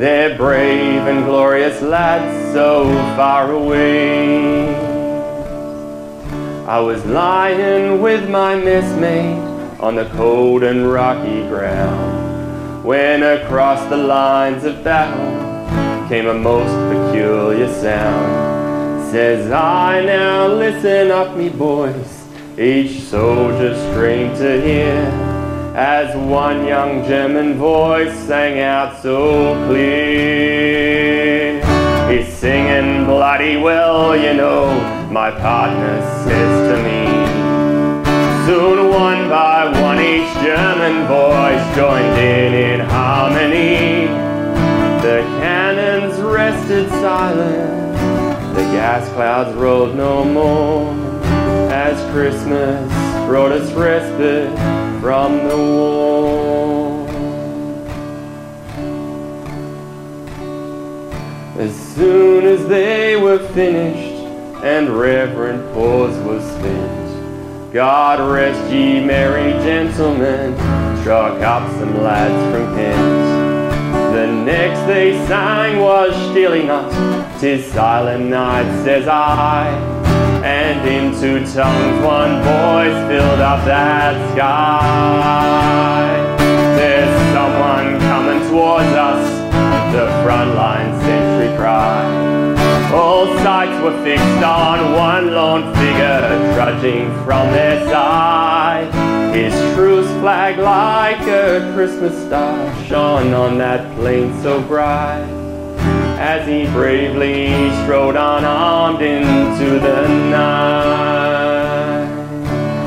Their 0.00 0.34
brave 0.34 1.06
and 1.08 1.26
glorious 1.26 1.82
lads 1.82 2.54
so 2.54 2.86
far 3.16 3.52
away. 3.52 4.74
I 6.66 6.80
was 6.80 7.04
lying 7.04 8.00
with 8.00 8.26
my 8.30 8.54
messmate 8.54 9.78
on 9.78 9.96
the 9.96 10.08
cold 10.16 10.62
and 10.62 10.90
rocky 10.90 11.42
ground 11.48 12.82
when 12.82 13.22
across 13.22 13.86
the 13.90 13.98
lines 13.98 14.64
of 14.64 14.82
battle 14.82 16.08
came 16.08 16.28
a 16.28 16.32
most 16.32 16.72
peculiar 16.90 17.70
sound. 17.70 19.12
Says 19.12 19.52
I 19.52 20.02
now 20.02 20.46
listen 20.46 21.10
up, 21.10 21.36
me 21.36 21.50
boys, 21.50 22.26
each 22.58 23.02
soldier 23.02 23.74
strained 23.92 24.38
to 24.38 24.62
hear 24.62 25.29
as 25.74 26.16
one 26.16 26.66
young 26.66 27.04
German 27.04 27.54
voice 27.54 28.12
sang 28.26 28.58
out 28.58 29.00
so 29.00 29.54
clear. 29.66 31.60
He's 32.10 32.26
singing 32.26 33.04
bloody 33.04 33.56
well, 33.56 34.16
you 34.16 34.34
know, 34.34 34.66
my 35.10 35.30
partner 35.30 36.00
says 36.24 36.72
to 36.72 36.76
me. 36.82 37.06
Soon 38.46 38.88
one 38.90 39.28
by 39.28 39.70
one 39.80 40.00
each 40.00 40.32
German 40.42 41.06
voice 41.06 41.76
joined 41.76 42.18
in 42.18 42.52
in 42.54 42.80
harmony. 42.80 44.08
The 45.02 45.22
cannons 45.38 46.20
rested 46.20 46.88
silent, 46.88 47.94
the 48.56 48.62
gas 48.72 49.08
clouds 49.10 49.54
rolled 49.56 49.94
no 49.94 50.24
more 50.24 50.92
as 51.70 51.96
Christmas 52.10 52.90
brought 53.28 53.52
us 53.52 53.70
respite 53.72 54.79
from 55.00 55.48
the 55.48 55.56
war. 55.56 57.08
As 61.58 61.74
soon 61.94 62.44
as 62.44 62.68
they 62.68 63.16
were 63.16 63.38
finished 63.38 64.24
and 64.62 64.90
reverent 64.90 65.72
pause 65.72 66.16
was 66.24 66.44
spent, 66.52 67.72
God 67.72 68.20
rest 68.20 68.72
ye 68.72 69.02
merry 69.02 69.52
gentlemen, 69.64 70.54
struck 71.00 71.40
up 71.40 71.70
some 71.78 72.02
lads 72.02 72.54
from 72.54 72.76
Kent. 72.76 74.14
The 74.14 74.26
next 74.26 74.80
they 74.86 75.12
sang 75.26 75.80
was 75.80 76.14
Stille 76.30 76.66
Nacht, 76.66 77.40
tis 77.40 77.64
silent 77.72 78.26
night, 78.26 78.84
says 78.84 79.08
I, 79.08 79.89
and 80.42 80.88
in 80.88 81.12
two 81.20 81.40
tongues 81.52 82.04
one 82.04 82.42
voice 82.42 83.08
filled 83.08 83.40
up 83.40 83.64
that 83.66 84.14
sky. 84.32 86.08
There's 86.76 87.32
someone 87.34 88.00
coming 88.00 88.48
towards 88.48 88.88
us, 88.88 89.92
the 89.92 90.06
front 90.24 90.54
line 90.54 90.98
sentry 91.02 91.56
cried. 91.56 92.90
All 92.92 93.26
sights 93.38 93.82
were 93.82 94.02
fixed 94.02 94.42
on 94.42 94.92
one 94.94 95.32
lone 95.32 95.74
figure 95.74 96.54
trudging 96.54 97.12
from 97.24 97.52
their 97.52 97.84
side. 97.86 98.92
His 99.34 99.52
truce 99.74 100.10
flag 100.20 100.58
like 100.58 101.20
a 101.28 101.72
Christmas 101.74 102.16
star 102.26 102.84
shone 102.84 103.32
on 103.32 103.58
that 103.58 103.94
plain 103.96 104.32
so 104.42 104.60
bright. 104.62 105.39
As 106.22 106.46
he 106.46 106.66
bravely 106.66 107.48
strode 107.82 108.14
unarmed 108.14 109.00
into 109.00 109.80
the 109.80 110.06
night. 110.28 112.04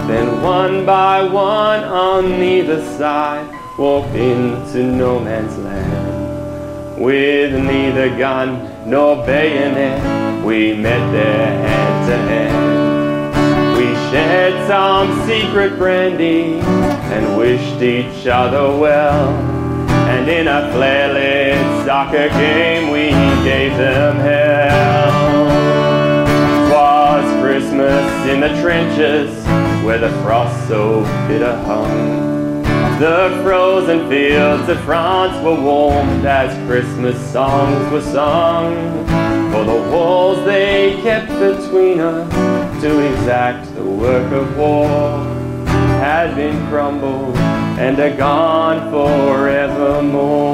Then 0.08 0.39
one 0.43 0.86
by 0.86 1.24
one 1.24 1.84
on 1.84 2.26
either 2.43 2.80
side 2.96 3.50
walked 3.78 4.13
into 4.13 4.84
no 4.84 5.19
man's 5.19 5.58
land. 5.58 7.02
With 7.02 7.54
neither 7.54 8.15
gun 8.19 8.88
nor 8.88 9.15
bayonet, 9.26 10.46
we 10.46 10.76
met 10.76 11.12
there 11.12 11.48
hand 11.67 12.08
to 12.10 12.17
hand. 12.30 13.78
We 13.78 13.86
shared 14.12 14.67
some 14.67 15.10
secret 15.28 15.80
brandy 15.80 16.60
and 16.60 17.36
wished 17.36 17.82
each 17.82 18.28
other 18.28 18.78
well. 18.78 19.30
And 20.13 20.30
in 20.30 20.48
a 20.48 20.72
flare-lit 20.72 21.42
soccer 21.93 22.27
game, 22.29 22.89
we 22.89 23.12
gave 23.43 23.77
them 23.77 24.15
hell. 24.15 25.12
Twas 26.67 27.43
Christmas 27.43 28.29
in 28.32 28.39
the 28.39 28.49
trenches 28.63 29.29
where 29.86 29.99
the 29.99 30.10
frost 30.23 30.67
so 30.67 31.03
bitter 31.27 31.56
hung. 31.65 32.63
The 32.99 33.39
frozen 33.43 34.10
fields 34.10 34.67
of 34.69 34.79
France 34.86 35.36
were 35.45 35.62
warmed 35.62 36.25
as 36.25 36.51
Christmas 36.67 37.15
songs 37.32 37.91
were 37.91 38.01
sung. 38.01 39.06
For 39.51 39.63
the 39.63 39.79
walls 39.91 40.43
they 40.45 40.99
kept 41.03 41.27
between 41.27 41.99
us 41.99 42.82
to 42.82 43.08
exact 43.13 43.71
the 43.75 43.84
work 43.86 44.32
of 44.34 44.58
war 44.58 45.19
had 46.01 46.34
been 46.36 46.58
crumbled 46.69 47.38
and 47.77 47.99
are 47.99 48.17
gone 48.17 48.89
forevermore. 48.91 50.53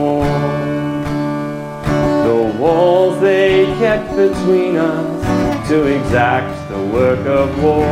Walls 2.60 3.22
they 3.22 3.66
kept 3.78 4.10
between 4.18 4.76
us 4.76 5.70
to 5.70 5.86
exact 5.86 6.70
the 6.70 6.78
work 6.88 7.26
of 7.26 7.64
war 7.64 7.86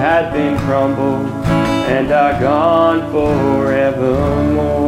had 0.00 0.32
been 0.32 0.58
crumbled 0.58 1.28
and 1.86 2.10
are 2.10 2.40
gone 2.40 3.12
forevermore. 3.12 4.82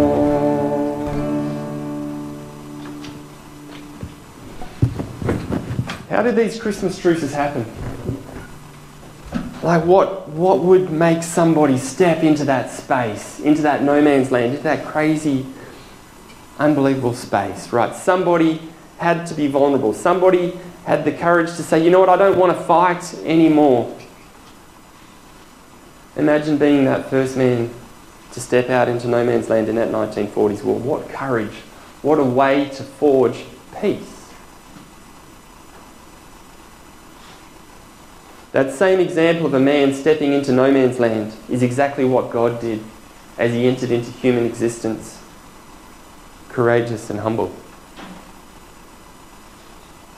How 6.10 6.22
did 6.22 6.34
these 6.34 6.60
Christmas 6.60 6.98
truces 6.98 7.32
happen? 7.32 7.64
Like 9.62 9.84
what 9.84 10.28
what 10.30 10.64
would 10.64 10.90
make 10.90 11.22
somebody 11.22 11.78
step 11.78 12.24
into 12.24 12.44
that 12.46 12.72
space, 12.72 13.38
into 13.38 13.62
that 13.62 13.84
no 13.84 14.02
man's 14.02 14.32
land, 14.32 14.50
into 14.50 14.64
that 14.64 14.84
crazy, 14.84 15.46
unbelievable 16.58 17.14
space, 17.14 17.72
right? 17.72 17.94
Somebody 17.94 18.60
had 18.98 19.26
to 19.26 19.34
be 19.34 19.46
vulnerable. 19.46 19.92
Somebody 19.92 20.58
had 20.84 21.04
the 21.04 21.12
courage 21.12 21.48
to 21.56 21.62
say, 21.62 21.82
you 21.82 21.90
know 21.90 22.00
what, 22.00 22.08
I 22.08 22.16
don't 22.16 22.38
want 22.38 22.56
to 22.56 22.64
fight 22.64 23.14
anymore. 23.24 23.96
Imagine 26.16 26.58
being 26.58 26.84
that 26.84 27.10
first 27.10 27.36
man 27.36 27.70
to 28.32 28.40
step 28.40 28.70
out 28.70 28.88
into 28.88 29.08
no 29.08 29.24
man's 29.24 29.48
land 29.48 29.68
in 29.68 29.76
that 29.76 29.88
1940s 29.88 30.62
war. 30.62 30.78
What 30.78 31.08
courage. 31.08 31.54
What 32.02 32.18
a 32.18 32.24
way 32.24 32.68
to 32.68 32.82
forge 32.82 33.44
peace. 33.80 34.14
That 38.52 38.72
same 38.72 39.00
example 39.00 39.46
of 39.46 39.54
a 39.54 39.58
man 39.58 39.92
stepping 39.94 40.32
into 40.32 40.52
no 40.52 40.70
man's 40.70 41.00
land 41.00 41.34
is 41.48 41.62
exactly 41.62 42.04
what 42.04 42.30
God 42.30 42.60
did 42.60 42.80
as 43.36 43.52
he 43.52 43.66
entered 43.66 43.90
into 43.90 44.12
human 44.12 44.46
existence, 44.46 45.20
courageous 46.54 47.10
and 47.10 47.18
humble. 47.18 47.52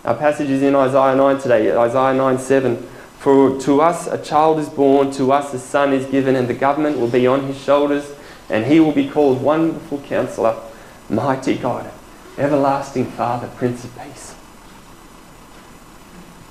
Our 0.05 0.15
passage 0.15 0.51
is 0.51 0.63
in 0.63 0.77
Isaiah 0.77 1.17
9 1.17 1.41
today, 1.41 1.75
Isaiah 1.75 2.15
9 2.15 2.39
7. 2.39 2.89
For 3.19 3.59
to 3.61 3.81
us 3.81 4.07
a 4.07 4.23
child 4.23 4.59
is 4.61 4.69
born, 4.69 5.11
to 5.13 5.33
us 5.33 5.53
a 5.55 5.59
son 5.59 5.95
is 5.95 6.05
given, 6.07 6.37
and 6.37 6.47
the 6.47 6.55
government 6.55 6.99
will 6.99 7.09
be 7.09 7.27
on 7.27 7.47
his 7.47 7.61
shoulders, 7.61 8.13
and 8.51 8.67
he 8.67 8.79
will 8.79 8.93
be 8.93 9.09
called 9.09 9.43
Wonderful 9.43 9.99
Counselor, 10.03 10.63
Mighty 11.09 11.57
God, 11.57 11.91
Everlasting 12.37 13.07
Father, 13.07 13.49
Prince 13.57 13.85
of 13.85 13.99
Peace. 13.99 14.35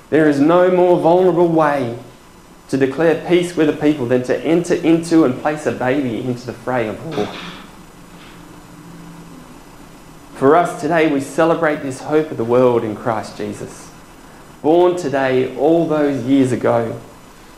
There 0.09 0.27
is 0.27 0.39
no 0.39 0.71
more 0.71 0.99
vulnerable 0.99 1.47
way 1.47 1.99
to 2.69 2.77
declare 2.77 3.23
peace 3.27 3.55
with 3.55 3.69
a 3.69 3.73
people 3.73 4.07
than 4.07 4.23
to 4.23 4.37
enter 4.39 4.73
into 4.73 5.23
and 5.23 5.39
place 5.39 5.67
a 5.67 5.71
baby 5.71 6.23
into 6.23 6.47
the 6.47 6.53
fray 6.53 6.87
of 6.87 7.05
war. 7.15 7.54
For 10.35 10.57
us 10.57 10.81
today, 10.81 11.09
we 11.09 11.21
celebrate 11.21 11.77
this 11.77 12.01
hope 12.01 12.29
of 12.29 12.35
the 12.35 12.43
world 12.43 12.83
in 12.83 12.93
Christ 12.93 13.37
Jesus. 13.37 13.89
Born 14.61 14.97
today, 14.97 15.55
all 15.55 15.87
those 15.87 16.25
years 16.25 16.51
ago, 16.51 16.99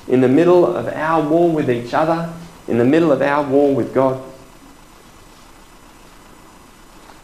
in 0.07 0.21
the 0.21 0.27
middle 0.27 0.63
of 0.63 0.87
our 0.87 1.27
war 1.27 1.49
with 1.49 1.71
each 1.71 1.95
other, 1.95 2.31
in 2.67 2.77
the 2.77 2.85
middle 2.85 3.11
of 3.11 3.19
our 3.23 3.43
war 3.43 3.73
with 3.73 3.95
God. 3.95 4.23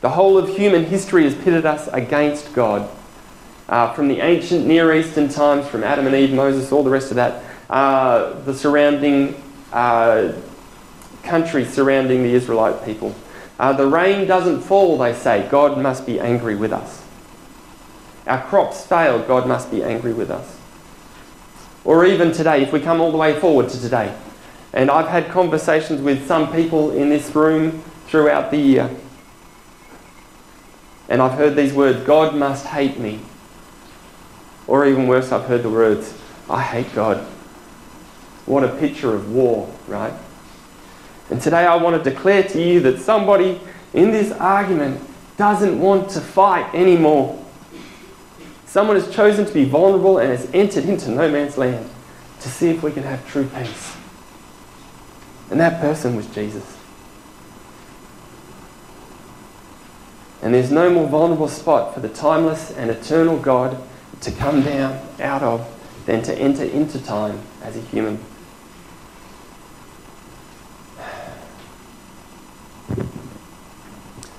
The 0.01 0.09
whole 0.09 0.39
of 0.39 0.49
human 0.49 0.85
history 0.85 1.23
has 1.25 1.35
pitted 1.35 1.67
us 1.67 1.87
against 1.89 2.51
God 2.53 2.89
uh, 3.69 3.93
from 3.93 4.07
the 4.07 4.21
ancient 4.21 4.65
Near 4.65 4.91
Eastern 4.95 5.29
times, 5.29 5.67
from 5.67 5.83
Adam 5.83 6.07
and 6.07 6.15
Eve, 6.15 6.33
Moses, 6.33 6.71
all 6.71 6.83
the 6.83 6.89
rest 6.89 7.11
of 7.11 7.17
that, 7.17 7.43
uh, 7.69 8.33
the 8.41 8.55
surrounding 8.55 9.39
uh, 9.71 10.33
countries 11.21 11.71
surrounding 11.71 12.23
the 12.23 12.33
Israelite 12.33 12.83
people. 12.83 13.13
Uh, 13.59 13.73
the 13.73 13.87
rain 13.87 14.27
doesn't 14.27 14.61
fall, 14.61 14.97
they 14.97 15.13
say. 15.13 15.47
God 15.49 15.77
must 15.77 16.05
be 16.05 16.19
angry 16.19 16.55
with 16.55 16.73
us. 16.73 17.03
Our 18.25 18.41
crops 18.41 18.85
fail, 18.85 19.19
God 19.19 19.47
must 19.47 19.69
be 19.69 19.83
angry 19.83 20.13
with 20.13 20.31
us. 20.31 20.57
Or 21.83 22.05
even 22.05 22.31
today, 22.31 22.63
if 22.63 22.71
we 22.71 22.79
come 22.79 23.01
all 23.01 23.11
the 23.11 23.17
way 23.17 23.37
forward 23.39 23.69
to 23.69 23.79
today, 23.79 24.15
and 24.71 24.89
I've 24.89 25.07
had 25.07 25.29
conversations 25.29 26.01
with 26.01 26.25
some 26.27 26.51
people 26.51 26.91
in 26.91 27.09
this 27.09 27.35
room 27.35 27.83
throughout 28.07 28.49
the 28.49 28.57
year, 28.57 28.89
and 31.09 31.21
I've 31.21 31.37
heard 31.37 31.55
these 31.55 31.73
words 31.73 32.03
God 32.05 32.35
must 32.35 32.65
hate 32.65 32.97
me. 32.97 33.19
Or 34.65 34.87
even 34.87 35.07
worse, 35.07 35.31
I've 35.31 35.45
heard 35.45 35.63
the 35.63 35.69
words, 35.69 36.17
I 36.49 36.61
hate 36.61 36.93
God. 36.95 37.17
What 38.45 38.63
a 38.63 38.69
picture 38.69 39.13
of 39.13 39.31
war, 39.31 39.69
right? 39.87 40.13
And 41.33 41.41
today 41.41 41.65
I 41.65 41.75
want 41.77 42.01
to 42.01 42.11
declare 42.11 42.43
to 42.43 42.61
you 42.61 42.79
that 42.81 42.99
somebody 42.99 43.59
in 43.95 44.11
this 44.11 44.31
argument 44.33 45.01
doesn't 45.35 45.79
want 45.79 46.11
to 46.11 46.21
fight 46.21 46.71
anymore. 46.75 47.43
Someone 48.67 48.97
has 48.97 49.11
chosen 49.11 49.43
to 49.43 49.51
be 49.51 49.65
vulnerable 49.65 50.19
and 50.19 50.29
has 50.29 50.47
entered 50.53 50.85
into 50.85 51.09
no 51.09 51.27
man's 51.27 51.57
land 51.57 51.89
to 52.41 52.49
see 52.49 52.69
if 52.69 52.83
we 52.83 52.91
can 52.91 53.01
have 53.01 53.27
true 53.27 53.49
peace. 53.55 53.97
And 55.49 55.59
that 55.59 55.81
person 55.81 56.15
was 56.15 56.27
Jesus. 56.27 56.77
And 60.43 60.53
there's 60.53 60.69
no 60.69 60.91
more 60.91 61.07
vulnerable 61.07 61.47
spot 61.47 61.95
for 61.95 61.99
the 61.99 62.09
timeless 62.09 62.69
and 62.69 62.91
eternal 62.91 63.39
God 63.39 63.81
to 64.21 64.31
come 64.31 64.61
down 64.61 65.03
out 65.19 65.41
of 65.41 65.67
than 66.05 66.21
to 66.21 66.35
enter 66.35 66.63
into 66.63 67.03
time 67.03 67.41
as 67.63 67.75
a 67.75 67.81
human. 67.81 68.23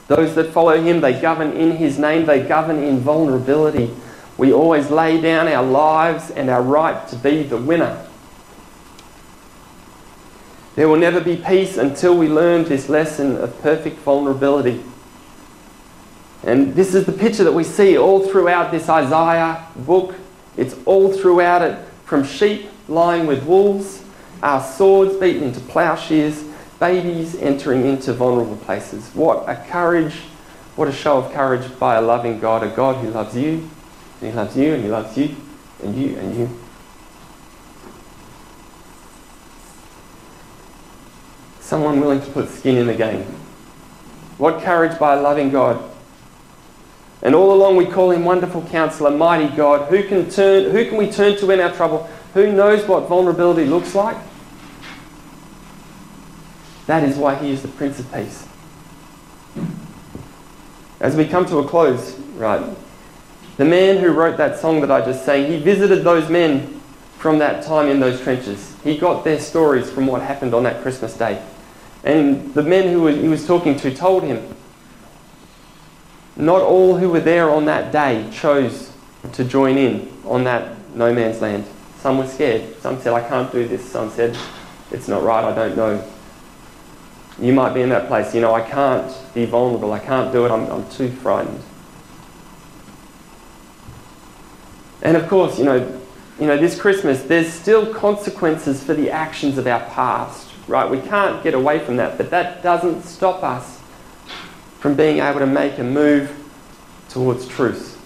Those 0.07 0.35
that 0.35 0.53
follow 0.53 0.81
him, 0.81 1.01
they 1.01 1.19
govern 1.21 1.53
in 1.53 1.77
his 1.77 1.99
name, 1.99 2.27
they 2.27 2.43
govern 2.47 2.83
in 2.83 3.01
vulnerability. 3.01 3.95
We 4.37 4.53
always 4.53 4.91
lay 4.91 5.21
down 5.21 5.49
our 5.49 5.65
lives 5.65 6.31
and 6.31 6.51
our 6.51 6.63
right 6.63 7.07
to 7.09 7.17
be 7.17 7.43
the 7.45 7.57
winner. 7.57 8.07
There 10.75 10.89
will 10.89 10.99
never 10.99 11.21
be 11.21 11.37
peace 11.37 11.77
until 11.77 12.17
we 12.17 12.29
learn 12.29 12.65
this 12.65 12.89
lesson 12.89 13.37
of 13.37 13.61
perfect 13.63 13.99
vulnerability. 14.01 14.83
And 16.43 16.75
this 16.75 16.95
is 16.95 17.07
the 17.07 17.13
picture 17.13 17.45
that 17.45 17.53
we 17.53 17.65
see 17.65 17.97
all 17.97 18.27
throughout 18.29 18.71
this 18.71 18.89
Isaiah 18.89 19.65
book. 19.77 20.15
It's 20.57 20.75
all 20.85 21.13
throughout 21.13 21.63
it 21.63 21.79
from 22.05 22.25
sheep 22.25 22.69
lying 22.89 23.27
with 23.27 23.45
wolves, 23.45 24.03
our 24.43 24.63
swords 24.63 25.15
beaten 25.17 25.43
into 25.43 25.61
plowshares, 25.61 26.45
babies 26.85 27.35
entering 27.37 27.87
into 27.87 28.13
vulnerable 28.13 28.59
places. 28.59 29.11
What 29.15 29.49
a 29.49 29.57
courage, 29.57 30.17
what 30.77 30.87
a 30.87 30.93
show 30.93 31.17
of 31.17 31.33
courage 31.33 31.67
by 31.79 31.95
a 31.95 32.03
loving 32.03 32.41
God, 32.41 32.63
a 32.63 32.69
God 32.69 33.03
who 33.03 33.11
loves 33.11 33.35
you, 33.35 33.71
and 34.21 34.31
He 34.31 34.33
loves 34.33 34.55
you, 34.55 34.75
and 34.75 34.83
He 34.83 34.91
loves 34.91 35.17
you, 35.17 35.35
and 35.83 35.97
you, 35.97 36.19
and 36.19 36.37
you. 36.37 36.51
Someone 41.61 42.01
willing 42.01 42.21
to 42.21 42.31
put 42.33 42.51
skin 42.51 42.77
in 42.77 42.87
the 42.87 42.95
game. 42.95 43.23
What 44.37 44.63
courage 44.63 44.99
by 44.99 45.17
a 45.17 45.23
loving 45.23 45.49
God. 45.49 45.83
And 47.23 47.35
all 47.35 47.55
along 47.55 47.77
we 47.77 47.87
call 47.87 48.11
him 48.11 48.27
wonderful 48.27 48.61
counselor, 48.69 49.11
mighty 49.11 49.57
God. 49.57 49.89
Who 49.89 50.07
can 50.07 50.29
turn 50.29 50.71
who 50.71 50.85
can 50.85 50.99
we 50.99 51.11
turn 51.11 51.39
to 51.39 51.51
in 51.51 51.61
our 51.61 51.73
trouble? 51.73 52.11
Who 52.35 52.53
knows 52.53 52.87
what 52.87 53.09
vulnerability 53.09 53.65
looks 53.65 53.95
like? 53.95 54.19
That 56.87 57.03
is 57.05 57.17
why 57.17 57.35
he 57.37 57.51
is 57.51 57.63
the 57.63 57.69
Prince 57.69 57.99
of 57.99 58.13
Peace. 58.13 58.47
As 61.01 61.17
we 61.17 61.27
come 61.27 61.47
to 61.47 61.59
a 61.59 61.69
close, 61.69 62.19
right, 62.37 62.65
the 63.57 63.65
man 63.65 63.99
who 63.99 64.11
wrote 64.11 64.37
that 64.37 64.59
song 64.59 64.81
that 64.81 64.91
I 64.91 65.01
just 65.05 65.25
sang, 65.25 65.51
he 65.51 65.59
visited 65.59 66.03
those 66.03 66.29
men 66.29 66.81
from 67.19 67.39
that 67.39 67.65
time 67.65 67.89
in 67.89 68.01
those 68.01 68.21
trenches. 68.21 68.77
He 68.83 68.99
got 68.99 69.25
their 69.25 69.39
stories 69.39 69.91
from 69.91 70.07
what 70.07 70.23
happened 70.23 70.55
on 70.55 70.65
that 70.65 70.83
Christmas 70.83 71.17
day. 71.17 71.43
And 72.03 72.53
the 72.53 72.63
men 72.63 72.93
who 72.93 73.07
he 73.07 73.29
was 73.29 73.47
talking 73.47 73.77
to 73.77 73.95
told 73.95 74.25
him, 74.25 74.55
not 76.37 76.61
all 76.61 76.99
who 76.99 77.09
were 77.09 77.21
there 77.21 77.49
on 77.49 77.65
that 77.67 77.93
day 77.93 78.29
chose 78.33 78.93
to 79.33 79.45
join 79.45 79.79
in 79.79 80.13
on 80.25 80.45
that 80.45 80.77
no 80.95 81.15
man's 81.15 81.41
land. 81.41 81.65
Some 81.99 82.19
were 82.19 82.27
scared. 82.27 82.79
Some 82.81 83.01
said, 83.01 83.15
I 83.15 83.27
can't 83.27 83.51
do 83.51 83.67
this. 83.67 83.91
Some 83.91 84.11
said, 84.11 84.37
it's 84.91 85.09
not 85.09 85.23
right, 85.23 85.45
I 85.45 85.55
don't 85.55 85.77
know. 85.77 86.14
You 87.41 87.53
might 87.53 87.75
be 87.75 87.83
in 87.83 87.89
that 87.89 88.07
place, 88.07 88.35
you 88.35 88.41
know, 88.41 88.55
I 88.55 88.63
can't 88.63 89.13
be 89.35 89.45
vulnerable, 89.45 89.93
I 89.93 89.99
can't 89.99 90.33
do 90.33 90.47
it, 90.47 90.51
I'm, 90.51 90.71
I'm 90.71 90.89
too 90.91 91.11
frightened. 91.11 91.63
And 95.03 95.17
of 95.17 95.29
course, 95.29 95.59
you 95.59 95.65
know, 95.65 96.01
you 96.39 96.47
know, 96.47 96.57
this 96.57 96.81
Christmas, 96.81 97.23
there's 97.23 97.53
still 97.53 97.93
consequences 97.93 98.83
for 98.83 98.95
the 98.95 99.11
actions 99.11 99.59
of 99.59 99.67
our 99.67 99.81
past, 99.91 100.51
right? 100.67 100.89
We 100.89 101.01
can't 101.01 101.43
get 101.43 101.55
away 101.55 101.79
from 101.79 101.97
that, 101.97 102.17
but 102.17 102.31
that 102.31 102.63
doesn't 102.63 103.03
stop 103.03 103.43
us 103.43 103.81
from 104.81 104.95
being 104.95 105.19
able 105.19 105.41
to 105.41 105.47
make 105.47 105.79
a 105.79 105.83
move 105.85 106.31
towards 107.09 107.47
truth. 107.47 108.01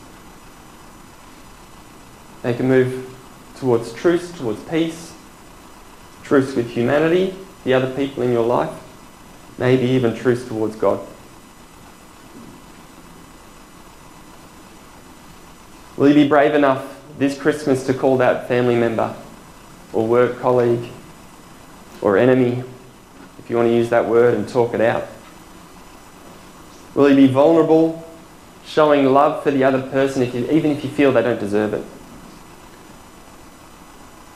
Make 2.45 2.61
a 2.61 2.63
move 2.63 3.15
towards 3.57 3.93
truth, 3.93 4.37
towards 4.39 4.63
peace, 4.65 5.13
truth 6.23 6.55
with 6.57 6.71
humanity, 6.71 7.35
the 7.65 7.75
other 7.75 7.95
people 7.97 8.23
in 8.23 8.33
your 8.33 8.47
life, 8.47 8.71
maybe 9.59 9.87
even 9.87 10.15
truth 10.15 10.49
towards 10.49 10.77
God. 10.77 11.05
Will 15.97 16.09
you 16.09 16.15
be 16.15 16.29
brave 16.29 16.55
enough 16.55 17.03
this 17.19 17.37
Christmas 17.37 17.85
to 17.87 17.95
call 17.95 18.17
that 18.19 18.47
family 18.47 18.77
member 18.77 19.15
or 19.93 20.07
work 20.07 20.39
colleague 20.39 20.89
or 22.01 22.17
enemy, 22.17 22.63
if 23.41 23.51
you 23.51 23.57
want 23.57 23.69
to 23.69 23.75
use 23.75 23.89
that 23.89 24.07
word, 24.07 24.35
and 24.35 24.49
talk 24.49 24.75
it 24.75 24.81
out? 24.81 25.09
Will 26.95 27.11
you 27.11 27.17
be 27.17 27.27
vulnerable, 27.27 28.07
showing 28.65 29.07
love 29.07 29.43
for 29.43 29.51
the 29.51 29.65
other 29.65 29.83
person, 29.83 30.23
if 30.23 30.35
you, 30.35 30.49
even 30.51 30.71
if 30.71 30.85
you 30.85 30.91
feel 30.91 31.11
they 31.11 31.23
don't 31.23 31.41
deserve 31.41 31.75
it? 31.75 31.85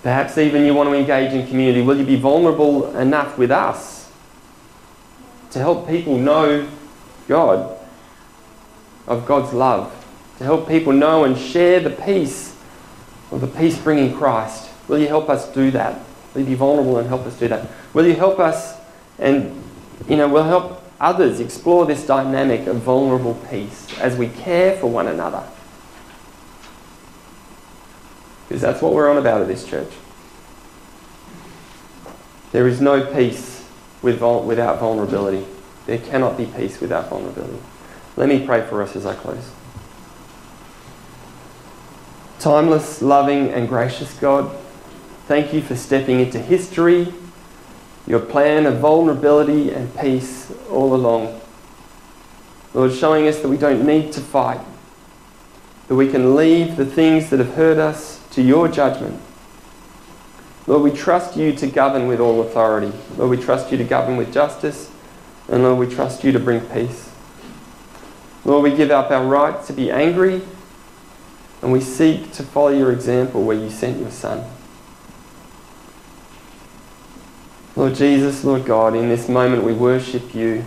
Perhaps 0.02 0.36
even 0.38 0.64
you 0.64 0.74
want 0.74 0.88
to 0.88 0.94
engage 0.96 1.32
in 1.32 1.46
community. 1.46 1.80
Will 1.80 1.96
you 1.96 2.04
be 2.04 2.16
vulnerable 2.16 2.96
enough 2.96 3.38
with 3.38 3.52
us 3.52 4.01
to 5.52 5.58
help 5.58 5.86
people 5.86 6.18
know 6.18 6.68
God, 7.28 7.78
of 9.06 9.26
God's 9.26 9.52
love, 9.52 9.92
to 10.38 10.44
help 10.44 10.66
people 10.66 10.92
know 10.92 11.24
and 11.24 11.36
share 11.36 11.80
the 11.80 11.90
peace 11.90 12.56
of 13.30 13.40
the 13.40 13.46
peace 13.46 13.78
bringing 13.78 14.14
Christ? 14.14 14.70
Will 14.88 14.98
you 14.98 15.08
help 15.08 15.28
us 15.28 15.48
do 15.52 15.70
that? 15.70 16.00
Will 16.34 16.42
you 16.42 16.48
be 16.48 16.54
vulnerable 16.54 16.98
and 16.98 17.08
help 17.08 17.26
us 17.26 17.38
do 17.38 17.48
that? 17.48 17.68
Will 17.92 18.06
you 18.06 18.14
help 18.14 18.38
us 18.38 18.76
and, 19.18 19.62
you 20.08 20.16
know, 20.16 20.28
will 20.28 20.44
help 20.44 20.82
others 21.00 21.40
explore 21.40 21.84
this 21.84 22.06
dynamic 22.06 22.66
of 22.66 22.76
vulnerable 22.76 23.34
peace 23.50 23.86
as 23.98 24.16
we 24.16 24.28
care 24.28 24.76
for 24.78 24.88
one 24.88 25.06
another? 25.06 25.46
Because 28.48 28.62
that's 28.62 28.82
what 28.82 28.92
we're 28.94 29.10
on 29.10 29.18
about 29.18 29.42
at 29.42 29.48
this 29.48 29.66
church. 29.66 29.92
There 32.52 32.66
is 32.66 32.80
no 32.80 33.12
peace 33.14 33.51
with 34.02 34.18
vul- 34.18 34.42
without 34.42 34.80
vulnerability. 34.80 35.46
There 35.86 35.98
cannot 35.98 36.36
be 36.36 36.46
peace 36.46 36.80
without 36.80 37.08
vulnerability. 37.08 37.58
Let 38.16 38.28
me 38.28 38.44
pray 38.44 38.66
for 38.66 38.82
us 38.82 38.94
as 38.94 39.06
I 39.06 39.14
close. 39.14 39.50
Timeless, 42.38 43.00
loving, 43.00 43.50
and 43.50 43.68
gracious 43.68 44.12
God, 44.18 44.54
thank 45.26 45.52
you 45.52 45.62
for 45.62 45.76
stepping 45.76 46.20
into 46.20 46.38
history, 46.38 47.12
your 48.06 48.18
plan 48.18 48.66
of 48.66 48.78
vulnerability 48.78 49.70
and 49.70 49.96
peace 49.96 50.52
all 50.70 50.94
along. 50.94 51.40
Lord, 52.74 52.92
showing 52.92 53.28
us 53.28 53.40
that 53.40 53.48
we 53.48 53.56
don't 53.56 53.86
need 53.86 54.12
to 54.12 54.20
fight, 54.20 54.60
that 55.88 55.94
we 55.94 56.10
can 56.10 56.34
leave 56.34 56.76
the 56.76 56.86
things 56.86 57.30
that 57.30 57.38
have 57.38 57.54
hurt 57.54 57.78
us 57.78 58.20
to 58.30 58.42
your 58.42 58.66
judgment. 58.66 59.20
Lord, 60.66 60.82
we 60.82 60.96
trust 60.96 61.36
you 61.36 61.52
to 61.56 61.66
govern 61.66 62.06
with 62.06 62.20
all 62.20 62.40
authority. 62.40 62.92
Lord, 63.16 63.30
we 63.30 63.36
trust 63.36 63.72
you 63.72 63.78
to 63.78 63.84
govern 63.84 64.16
with 64.16 64.32
justice. 64.32 64.90
And 65.48 65.62
Lord, 65.64 65.78
we 65.78 65.92
trust 65.92 66.22
you 66.22 66.30
to 66.32 66.38
bring 66.38 66.60
peace. 66.60 67.10
Lord, 68.44 68.62
we 68.62 68.76
give 68.76 68.90
up 68.90 69.10
our 69.10 69.24
right 69.24 69.62
to 69.64 69.72
be 69.72 69.90
angry 69.90 70.42
and 71.62 71.72
we 71.72 71.80
seek 71.80 72.32
to 72.32 72.42
follow 72.42 72.70
your 72.70 72.92
example 72.92 73.44
where 73.44 73.56
you 73.56 73.70
sent 73.70 74.00
your 74.00 74.10
Son. 74.10 74.44
Lord 77.76 77.94
Jesus, 77.94 78.44
Lord 78.44 78.64
God, 78.64 78.94
in 78.94 79.08
this 79.08 79.28
moment 79.28 79.62
we 79.62 79.72
worship 79.72 80.34
you 80.34 80.64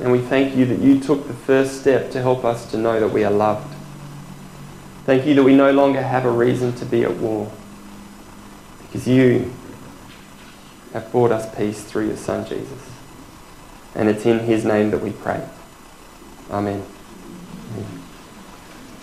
and 0.00 0.10
we 0.10 0.20
thank 0.20 0.56
you 0.56 0.66
that 0.66 0.78
you 0.78 0.98
took 0.98 1.26
the 1.26 1.34
first 1.34 1.80
step 1.80 2.10
to 2.12 2.20
help 2.20 2.44
us 2.44 2.70
to 2.72 2.78
know 2.78 2.98
that 2.98 3.08
we 3.08 3.24
are 3.24 3.30
loved. 3.30 3.74
Thank 5.06 5.26
you 5.26 5.34
that 5.34 5.42
we 5.42 5.54
no 5.54 5.72
longer 5.72 6.02
have 6.02 6.24
a 6.24 6.30
reason 6.30 6.72
to 6.74 6.84
be 6.84 7.04
at 7.04 7.16
war 7.16 7.50
because 8.90 9.06
you 9.06 9.52
have 10.92 11.12
brought 11.12 11.30
us 11.30 11.54
peace 11.54 11.84
through 11.84 12.08
your 12.08 12.16
Son 12.16 12.44
Jesus. 12.44 12.90
And 13.94 14.08
it's 14.08 14.26
in 14.26 14.40
his 14.40 14.64
name 14.64 14.90
that 14.90 14.98
we 14.98 15.12
pray. 15.12 15.48
Amen. 16.50 16.84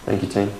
Thank 0.03 0.23
you, 0.23 0.29
team. 0.29 0.51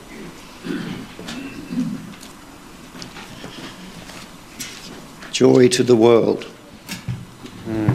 Joy 5.34 5.68
to 5.68 5.84
the 5.84 5.96
world. 5.96 6.46
Hmm. 7.66 7.94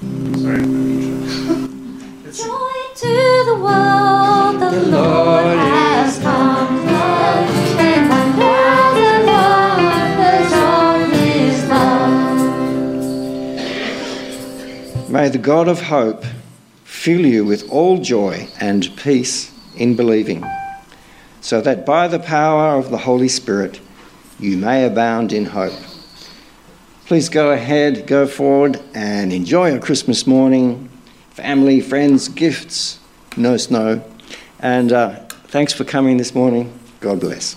Joy 2.32 2.72
to 2.96 3.44
the 3.46 3.54
world, 3.60 4.60
the, 4.60 4.72
Lord 4.90 5.73
May 15.14 15.28
the 15.28 15.38
God 15.38 15.68
of 15.68 15.80
hope 15.80 16.24
fill 16.82 17.24
you 17.24 17.44
with 17.44 17.70
all 17.70 17.98
joy 17.98 18.48
and 18.58 18.90
peace 18.96 19.52
in 19.76 19.94
believing, 19.94 20.44
so 21.40 21.60
that 21.60 21.86
by 21.86 22.08
the 22.08 22.18
power 22.18 22.76
of 22.76 22.90
the 22.90 22.98
Holy 22.98 23.28
Spirit 23.28 23.80
you 24.40 24.56
may 24.56 24.84
abound 24.84 25.32
in 25.32 25.44
hope. 25.44 25.78
Please 27.06 27.28
go 27.28 27.52
ahead, 27.52 28.08
go 28.08 28.26
forward, 28.26 28.82
and 28.92 29.32
enjoy 29.32 29.76
a 29.76 29.78
Christmas 29.78 30.26
morning. 30.26 30.88
Family, 31.30 31.80
friends, 31.80 32.28
gifts, 32.28 32.98
no 33.36 33.56
snow. 33.56 34.02
And 34.58 34.90
uh, 34.90 35.20
thanks 35.46 35.72
for 35.72 35.84
coming 35.84 36.16
this 36.16 36.34
morning. 36.34 36.76
God 36.98 37.20
bless. 37.20 37.54